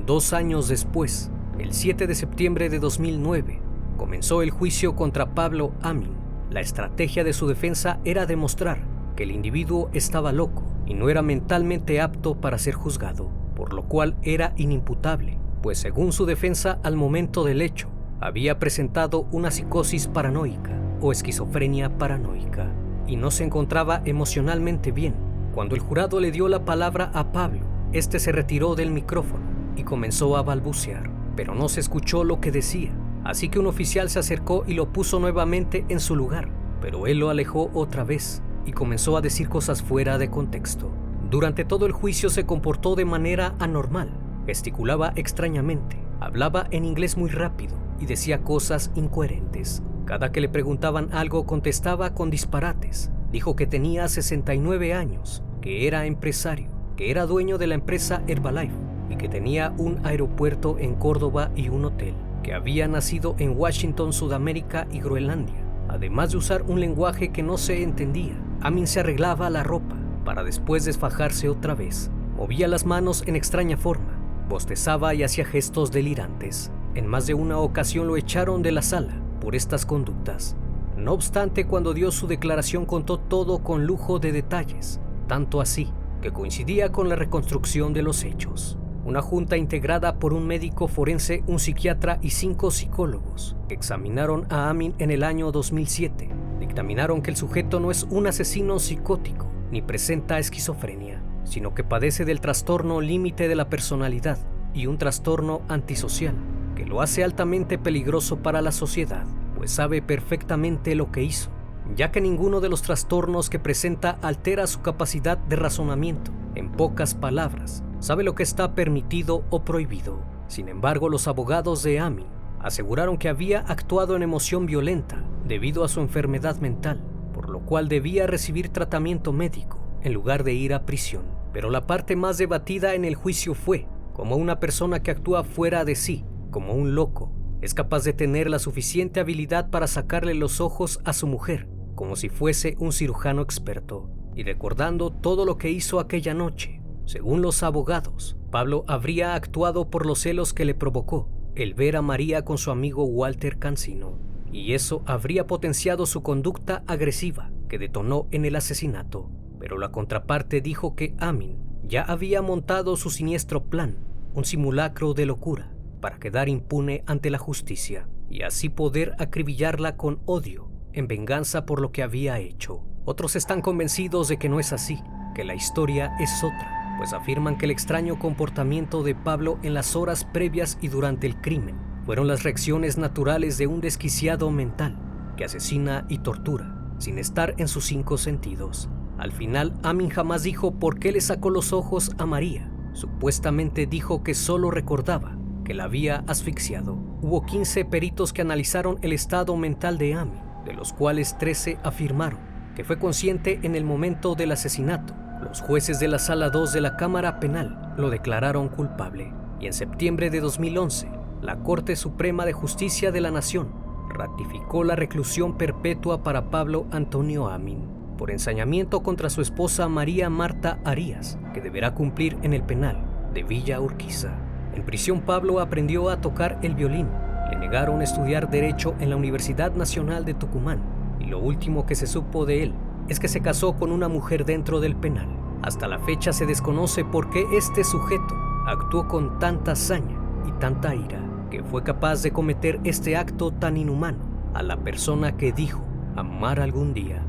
Dos 0.06 0.32
años 0.32 0.68
después, 0.68 1.30
el 1.58 1.74
7 1.74 2.06
de 2.06 2.14
septiembre 2.14 2.70
de 2.70 2.78
2009, 2.78 3.60
comenzó 3.98 4.40
el 4.40 4.50
juicio 4.50 4.96
contra 4.96 5.34
Pablo 5.34 5.72
Amin. 5.82 6.16
La 6.50 6.60
estrategia 6.60 7.24
de 7.24 7.34
su 7.34 7.46
defensa 7.46 8.00
era 8.06 8.24
demostrar 8.24 8.78
que 9.16 9.24
el 9.24 9.32
individuo 9.32 9.90
estaba 9.92 10.32
loco 10.32 10.62
y 10.86 10.94
no 10.94 11.10
era 11.10 11.20
mentalmente 11.20 12.00
apto 12.00 12.40
para 12.40 12.56
ser 12.56 12.72
juzgado 12.72 13.37
por 13.68 13.74
lo 13.74 13.82
cual 13.82 14.16
era 14.22 14.54
inimputable, 14.56 15.36
pues 15.60 15.76
según 15.76 16.12
su 16.12 16.24
defensa 16.24 16.78
al 16.82 16.96
momento 16.96 17.44
del 17.44 17.60
hecho, 17.60 17.90
había 18.18 18.58
presentado 18.58 19.28
una 19.30 19.50
psicosis 19.50 20.06
paranoica 20.06 20.70
o 21.02 21.12
esquizofrenia 21.12 21.98
paranoica 21.98 22.72
y 23.06 23.16
no 23.16 23.30
se 23.30 23.44
encontraba 23.44 24.00
emocionalmente 24.06 24.90
bien. 24.90 25.14
Cuando 25.52 25.74
el 25.74 25.82
jurado 25.82 26.18
le 26.18 26.30
dio 26.30 26.48
la 26.48 26.64
palabra 26.64 27.10
a 27.12 27.30
Pablo, 27.30 27.60
este 27.92 28.20
se 28.20 28.32
retiró 28.32 28.74
del 28.74 28.90
micrófono 28.90 29.44
y 29.76 29.82
comenzó 29.82 30.38
a 30.38 30.42
balbucear, 30.42 31.10
pero 31.36 31.54
no 31.54 31.68
se 31.68 31.80
escuchó 31.80 32.24
lo 32.24 32.40
que 32.40 32.50
decía. 32.50 32.90
Así 33.22 33.50
que 33.50 33.58
un 33.58 33.66
oficial 33.66 34.08
se 34.08 34.18
acercó 34.18 34.64
y 34.66 34.72
lo 34.72 34.94
puso 34.94 35.20
nuevamente 35.20 35.84
en 35.90 36.00
su 36.00 36.16
lugar, 36.16 36.48
pero 36.80 37.06
él 37.06 37.18
lo 37.18 37.28
alejó 37.28 37.70
otra 37.74 38.02
vez 38.02 38.42
y 38.64 38.72
comenzó 38.72 39.18
a 39.18 39.20
decir 39.20 39.50
cosas 39.50 39.82
fuera 39.82 40.16
de 40.16 40.30
contexto. 40.30 40.90
Durante 41.30 41.66
todo 41.66 41.84
el 41.84 41.92
juicio 41.92 42.30
se 42.30 42.46
comportó 42.46 42.94
de 42.94 43.04
manera 43.04 43.54
anormal, 43.58 44.08
gesticulaba 44.46 45.12
extrañamente, 45.14 45.98
hablaba 46.20 46.66
en 46.70 46.86
inglés 46.86 47.18
muy 47.18 47.28
rápido 47.28 47.76
y 48.00 48.06
decía 48.06 48.40
cosas 48.40 48.90
incoherentes. 48.94 49.82
Cada 50.06 50.32
que 50.32 50.40
le 50.40 50.48
preguntaban 50.48 51.10
algo 51.12 51.44
contestaba 51.44 52.14
con 52.14 52.30
disparates. 52.30 53.10
Dijo 53.30 53.56
que 53.56 53.66
tenía 53.66 54.08
69 54.08 54.94
años, 54.94 55.42
que 55.60 55.86
era 55.86 56.06
empresario, 56.06 56.70
que 56.96 57.10
era 57.10 57.26
dueño 57.26 57.58
de 57.58 57.66
la 57.66 57.74
empresa 57.74 58.22
Herbalife 58.26 58.74
y 59.10 59.16
que 59.16 59.28
tenía 59.28 59.74
un 59.76 60.00
aeropuerto 60.06 60.78
en 60.78 60.94
Córdoba 60.94 61.50
y 61.54 61.68
un 61.68 61.84
hotel, 61.84 62.14
que 62.42 62.54
había 62.54 62.88
nacido 62.88 63.36
en 63.38 63.54
Washington, 63.54 64.14
Sudamérica 64.14 64.88
y 64.90 65.00
Groenlandia. 65.00 65.62
Además 65.88 66.30
de 66.30 66.38
usar 66.38 66.62
un 66.62 66.80
lenguaje 66.80 67.32
que 67.32 67.42
no 67.42 67.58
se 67.58 67.82
entendía, 67.82 68.42
Amin 68.62 68.86
se 68.86 69.00
arreglaba 69.00 69.50
la 69.50 69.62
ropa 69.62 69.97
para 70.24 70.44
después 70.44 70.84
desfajarse 70.84 71.48
otra 71.48 71.74
vez. 71.74 72.10
Movía 72.36 72.68
las 72.68 72.86
manos 72.86 73.24
en 73.26 73.36
extraña 73.36 73.76
forma, 73.76 74.18
bostezaba 74.48 75.14
y 75.14 75.22
hacía 75.22 75.44
gestos 75.44 75.90
delirantes. 75.90 76.70
En 76.94 77.06
más 77.06 77.26
de 77.26 77.34
una 77.34 77.58
ocasión 77.58 78.06
lo 78.06 78.16
echaron 78.16 78.62
de 78.62 78.72
la 78.72 78.82
sala 78.82 79.20
por 79.40 79.54
estas 79.54 79.86
conductas. 79.86 80.56
No 80.96 81.12
obstante, 81.12 81.66
cuando 81.66 81.94
dio 81.94 82.10
su 82.10 82.26
declaración 82.26 82.86
contó 82.86 83.18
todo 83.18 83.62
con 83.62 83.86
lujo 83.86 84.18
de 84.18 84.32
detalles, 84.32 85.00
tanto 85.26 85.60
así 85.60 85.92
que 86.20 86.32
coincidía 86.32 86.90
con 86.90 87.08
la 87.08 87.16
reconstrucción 87.16 87.92
de 87.92 88.02
los 88.02 88.24
hechos. 88.24 88.78
Una 89.04 89.22
junta 89.22 89.56
integrada 89.56 90.18
por 90.18 90.34
un 90.34 90.46
médico 90.46 90.88
forense, 90.88 91.42
un 91.46 91.60
psiquiatra 91.60 92.18
y 92.20 92.30
cinco 92.30 92.70
psicólogos 92.70 93.56
examinaron 93.68 94.46
a 94.50 94.68
Amin 94.68 94.94
en 94.98 95.10
el 95.10 95.22
año 95.22 95.52
2007. 95.52 96.28
Dictaminaron 96.60 97.22
que 97.22 97.30
el 97.30 97.36
sujeto 97.36 97.80
no 97.80 97.90
es 97.90 98.04
un 98.10 98.26
asesino 98.26 98.78
psicótico 98.78 99.47
ni 99.70 99.82
presenta 99.82 100.38
esquizofrenia, 100.38 101.22
sino 101.44 101.74
que 101.74 101.84
padece 101.84 102.24
del 102.24 102.40
trastorno 102.40 103.00
límite 103.00 103.48
de 103.48 103.54
la 103.54 103.68
personalidad 103.68 104.38
y 104.74 104.86
un 104.86 104.98
trastorno 104.98 105.62
antisocial 105.68 106.34
que 106.74 106.86
lo 106.86 107.00
hace 107.00 107.24
altamente 107.24 107.78
peligroso 107.78 108.38
para 108.38 108.62
la 108.62 108.72
sociedad 108.72 109.26
pues 109.58 109.72
sabe 109.72 110.00
perfectamente 110.00 110.94
lo 110.94 111.10
que 111.10 111.24
hizo, 111.24 111.50
ya 111.96 112.12
que 112.12 112.20
ninguno 112.20 112.60
de 112.60 112.68
los 112.68 112.82
trastornos 112.82 113.50
que 113.50 113.58
presenta 113.58 114.16
altera 114.22 114.68
su 114.68 114.82
capacidad 114.82 115.36
de 115.36 115.56
razonamiento. 115.56 116.30
En 116.54 116.70
pocas 116.70 117.14
palabras, 117.14 117.82
sabe 117.98 118.22
lo 118.22 118.36
que 118.36 118.44
está 118.44 118.76
permitido 118.76 119.44
o 119.50 119.64
prohibido. 119.64 120.20
Sin 120.46 120.68
embargo, 120.68 121.08
los 121.08 121.26
abogados 121.26 121.82
de 121.82 121.98
Amy 121.98 122.24
aseguraron 122.60 123.18
que 123.18 123.28
había 123.28 123.60
actuado 123.62 124.14
en 124.14 124.22
emoción 124.22 124.64
violenta 124.64 125.24
debido 125.44 125.82
a 125.82 125.88
su 125.88 126.00
enfermedad 126.00 126.58
mental, 126.58 127.02
lo 127.48 127.60
cual 127.60 127.88
debía 127.88 128.26
recibir 128.26 128.68
tratamiento 128.68 129.32
médico 129.32 129.78
en 130.02 130.12
lugar 130.12 130.44
de 130.44 130.54
ir 130.54 130.74
a 130.74 130.86
prisión. 130.86 131.24
Pero 131.52 131.70
la 131.70 131.86
parte 131.86 132.16
más 132.16 132.38
debatida 132.38 132.94
en 132.94 133.04
el 133.04 133.14
juicio 133.14 133.54
fue 133.54 133.86
como 134.12 134.36
una 134.36 134.60
persona 134.60 135.02
que 135.02 135.10
actúa 135.10 135.44
fuera 135.44 135.84
de 135.84 135.94
sí, 135.94 136.24
como 136.50 136.74
un 136.74 136.94
loco, 136.94 137.32
es 137.60 137.74
capaz 137.74 138.04
de 138.04 138.12
tener 138.12 138.48
la 138.48 138.58
suficiente 138.58 139.20
habilidad 139.20 139.70
para 139.70 139.86
sacarle 139.86 140.34
los 140.34 140.60
ojos 140.60 141.00
a 141.04 141.12
su 141.12 141.26
mujer, 141.26 141.68
como 141.94 142.16
si 142.16 142.28
fuese 142.28 142.76
un 142.78 142.92
cirujano 142.92 143.42
experto, 143.42 144.10
y 144.34 144.44
recordando 144.44 145.10
todo 145.10 145.44
lo 145.44 145.58
que 145.58 145.70
hizo 145.70 145.98
aquella 145.98 146.34
noche. 146.34 146.80
Según 147.04 147.42
los 147.42 147.62
abogados, 147.62 148.36
Pablo 148.50 148.84
habría 148.86 149.34
actuado 149.34 149.90
por 149.90 150.06
los 150.06 150.20
celos 150.20 150.52
que 150.52 150.64
le 150.64 150.74
provocó 150.74 151.28
el 151.56 151.74
ver 151.74 151.96
a 151.96 152.02
María 152.02 152.44
con 152.44 152.58
su 152.58 152.70
amigo 152.70 153.04
Walter 153.04 153.58
Cancino, 153.58 154.18
y 154.52 154.74
eso 154.74 155.02
habría 155.06 155.46
potenciado 155.46 156.06
su 156.06 156.22
conducta 156.22 156.82
agresiva 156.86 157.50
que 157.68 157.78
detonó 157.78 158.26
en 158.30 158.44
el 158.44 158.56
asesinato. 158.56 159.30
Pero 159.60 159.78
la 159.78 159.90
contraparte 159.90 160.60
dijo 160.60 160.94
que 160.94 161.14
Amin 161.18 161.58
ya 161.84 162.02
había 162.02 162.42
montado 162.42 162.96
su 162.96 163.10
siniestro 163.10 163.64
plan, 163.64 163.96
un 164.34 164.44
simulacro 164.44 165.14
de 165.14 165.26
locura, 165.26 165.72
para 166.00 166.18
quedar 166.18 166.48
impune 166.48 167.02
ante 167.06 167.30
la 167.30 167.38
justicia 167.38 168.08
y 168.30 168.42
así 168.42 168.68
poder 168.68 169.14
acribillarla 169.18 169.96
con 169.96 170.20
odio 170.26 170.70
en 170.92 171.08
venganza 171.08 171.64
por 171.64 171.80
lo 171.80 171.92
que 171.92 172.02
había 172.02 172.38
hecho. 172.38 172.84
Otros 173.04 173.36
están 173.36 173.62
convencidos 173.62 174.28
de 174.28 174.38
que 174.38 174.48
no 174.48 174.60
es 174.60 174.72
así, 174.72 175.02
que 175.34 175.44
la 175.44 175.54
historia 175.54 176.12
es 176.20 176.42
otra, 176.42 176.94
pues 176.98 177.12
afirman 177.12 177.56
que 177.56 177.64
el 177.64 177.70
extraño 177.70 178.18
comportamiento 178.18 179.02
de 179.02 179.14
Pablo 179.14 179.58
en 179.62 179.74
las 179.74 179.96
horas 179.96 180.24
previas 180.24 180.78
y 180.82 180.88
durante 180.88 181.26
el 181.26 181.40
crimen 181.40 181.87
fueron 182.08 182.26
las 182.26 182.42
reacciones 182.42 182.96
naturales 182.96 183.58
de 183.58 183.66
un 183.66 183.82
desquiciado 183.82 184.50
mental 184.50 184.96
que 185.36 185.44
asesina 185.44 186.06
y 186.08 186.20
tortura 186.20 186.94
sin 186.96 187.18
estar 187.18 187.54
en 187.58 187.68
sus 187.68 187.84
cinco 187.84 188.16
sentidos. 188.16 188.88
Al 189.18 189.30
final, 189.30 189.74
Amin 189.82 190.08
jamás 190.08 190.42
dijo 190.42 190.78
por 190.78 190.98
qué 190.98 191.12
le 191.12 191.20
sacó 191.20 191.50
los 191.50 191.74
ojos 191.74 192.12
a 192.16 192.24
María. 192.24 192.72
Supuestamente 192.94 193.84
dijo 193.84 194.22
que 194.22 194.32
solo 194.32 194.70
recordaba 194.70 195.36
que 195.66 195.74
la 195.74 195.84
había 195.84 196.24
asfixiado. 196.26 196.94
Hubo 197.20 197.44
15 197.44 197.84
peritos 197.84 198.32
que 198.32 198.40
analizaron 198.40 198.98
el 199.02 199.12
estado 199.12 199.54
mental 199.58 199.98
de 199.98 200.14
Amy, 200.14 200.40
de 200.64 200.72
los 200.72 200.94
cuales 200.94 201.36
13 201.36 201.76
afirmaron 201.82 202.40
que 202.74 202.84
fue 202.84 202.98
consciente 202.98 203.60
en 203.64 203.74
el 203.74 203.84
momento 203.84 204.34
del 204.34 204.52
asesinato. 204.52 205.14
Los 205.42 205.60
jueces 205.60 206.00
de 206.00 206.08
la 206.08 206.18
Sala 206.18 206.48
2 206.48 206.72
de 206.72 206.80
la 206.80 206.96
Cámara 206.96 207.38
Penal 207.38 207.92
lo 207.98 208.08
declararon 208.08 208.70
culpable 208.70 209.30
y 209.60 209.66
en 209.66 209.74
septiembre 209.74 210.30
de 210.30 210.40
2011 210.40 211.17
la 211.42 211.62
Corte 211.62 211.94
Suprema 211.94 212.44
de 212.44 212.52
Justicia 212.52 213.12
de 213.12 213.20
la 213.20 213.30
Nación 213.30 213.68
ratificó 214.08 214.82
la 214.82 214.96
reclusión 214.96 215.56
perpetua 215.56 216.22
para 216.22 216.50
Pablo 216.50 216.86
Antonio 216.90 217.48
Amin 217.48 217.98
por 218.16 218.32
ensañamiento 218.32 219.04
contra 219.04 219.30
su 219.30 219.40
esposa 219.40 219.88
María 219.88 220.28
Marta 220.28 220.80
Arias, 220.84 221.38
que 221.54 221.60
deberá 221.60 221.94
cumplir 221.94 222.36
en 222.42 222.52
el 222.52 222.62
penal 222.64 223.00
de 223.32 223.44
Villa 223.44 223.80
Urquiza. 223.80 224.36
En 224.74 224.84
prisión 224.84 225.20
Pablo 225.20 225.60
aprendió 225.60 226.10
a 226.10 226.20
tocar 226.20 226.58
el 226.62 226.74
violín. 226.74 227.08
Le 227.52 227.58
negaron 227.58 228.02
estudiar 228.02 228.50
derecho 228.50 228.96
en 228.98 229.10
la 229.10 229.16
Universidad 229.16 229.72
Nacional 229.72 230.24
de 230.24 230.34
Tucumán 230.34 230.82
y 231.20 231.26
lo 231.26 231.38
último 231.38 231.86
que 231.86 231.94
se 231.94 232.08
supo 232.08 232.44
de 232.44 232.64
él 232.64 232.74
es 233.06 233.20
que 233.20 233.28
se 233.28 233.40
casó 233.40 233.74
con 233.74 233.92
una 233.92 234.08
mujer 234.08 234.44
dentro 234.44 234.80
del 234.80 234.96
penal. 234.96 235.28
Hasta 235.62 235.86
la 235.86 236.00
fecha 236.00 236.32
se 236.32 236.46
desconoce 236.46 237.04
por 237.04 237.30
qué 237.30 237.44
este 237.52 237.84
sujeto 237.84 238.34
actuó 238.66 239.06
con 239.06 239.38
tanta 239.38 239.72
hazaña 239.72 240.27
y 240.48 240.52
tanta 240.60 240.94
ira 240.94 241.20
que 241.50 241.62
fue 241.62 241.82
capaz 241.82 242.22
de 242.22 242.32
cometer 242.32 242.80
este 242.84 243.16
acto 243.16 243.50
tan 243.52 243.76
inhumano 243.76 244.18
a 244.54 244.62
la 244.62 244.78
persona 244.78 245.36
que 245.36 245.52
dijo 245.52 245.84
amar 246.16 246.60
algún 246.60 246.94
día. 246.94 247.22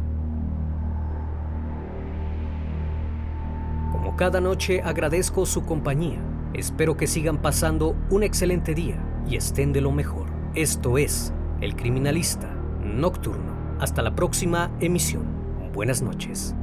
Como 3.91 4.15
cada 4.15 4.39
noche 4.39 4.81
agradezco 4.81 5.45
su 5.45 5.65
compañía 5.65 6.19
Espero 6.53 6.97
que 6.97 7.05
sigan 7.05 7.37
pasando 7.37 7.95
un 8.09 8.23
excelente 8.23 8.73
día 8.73 8.99
y 9.29 9.35
estén 9.35 9.71
de 9.71 9.81
lo 9.81 9.91
mejor. 9.91 10.27
Esto 10.55 10.97
es 10.97 11.31
El 11.61 11.75
Criminalista 11.75 12.49
Nocturno. 12.83 13.77
Hasta 13.79 14.01
la 14.01 14.15
próxima 14.15 14.71
emisión. 14.79 15.23
Buenas 15.73 16.01
noches. 16.01 16.55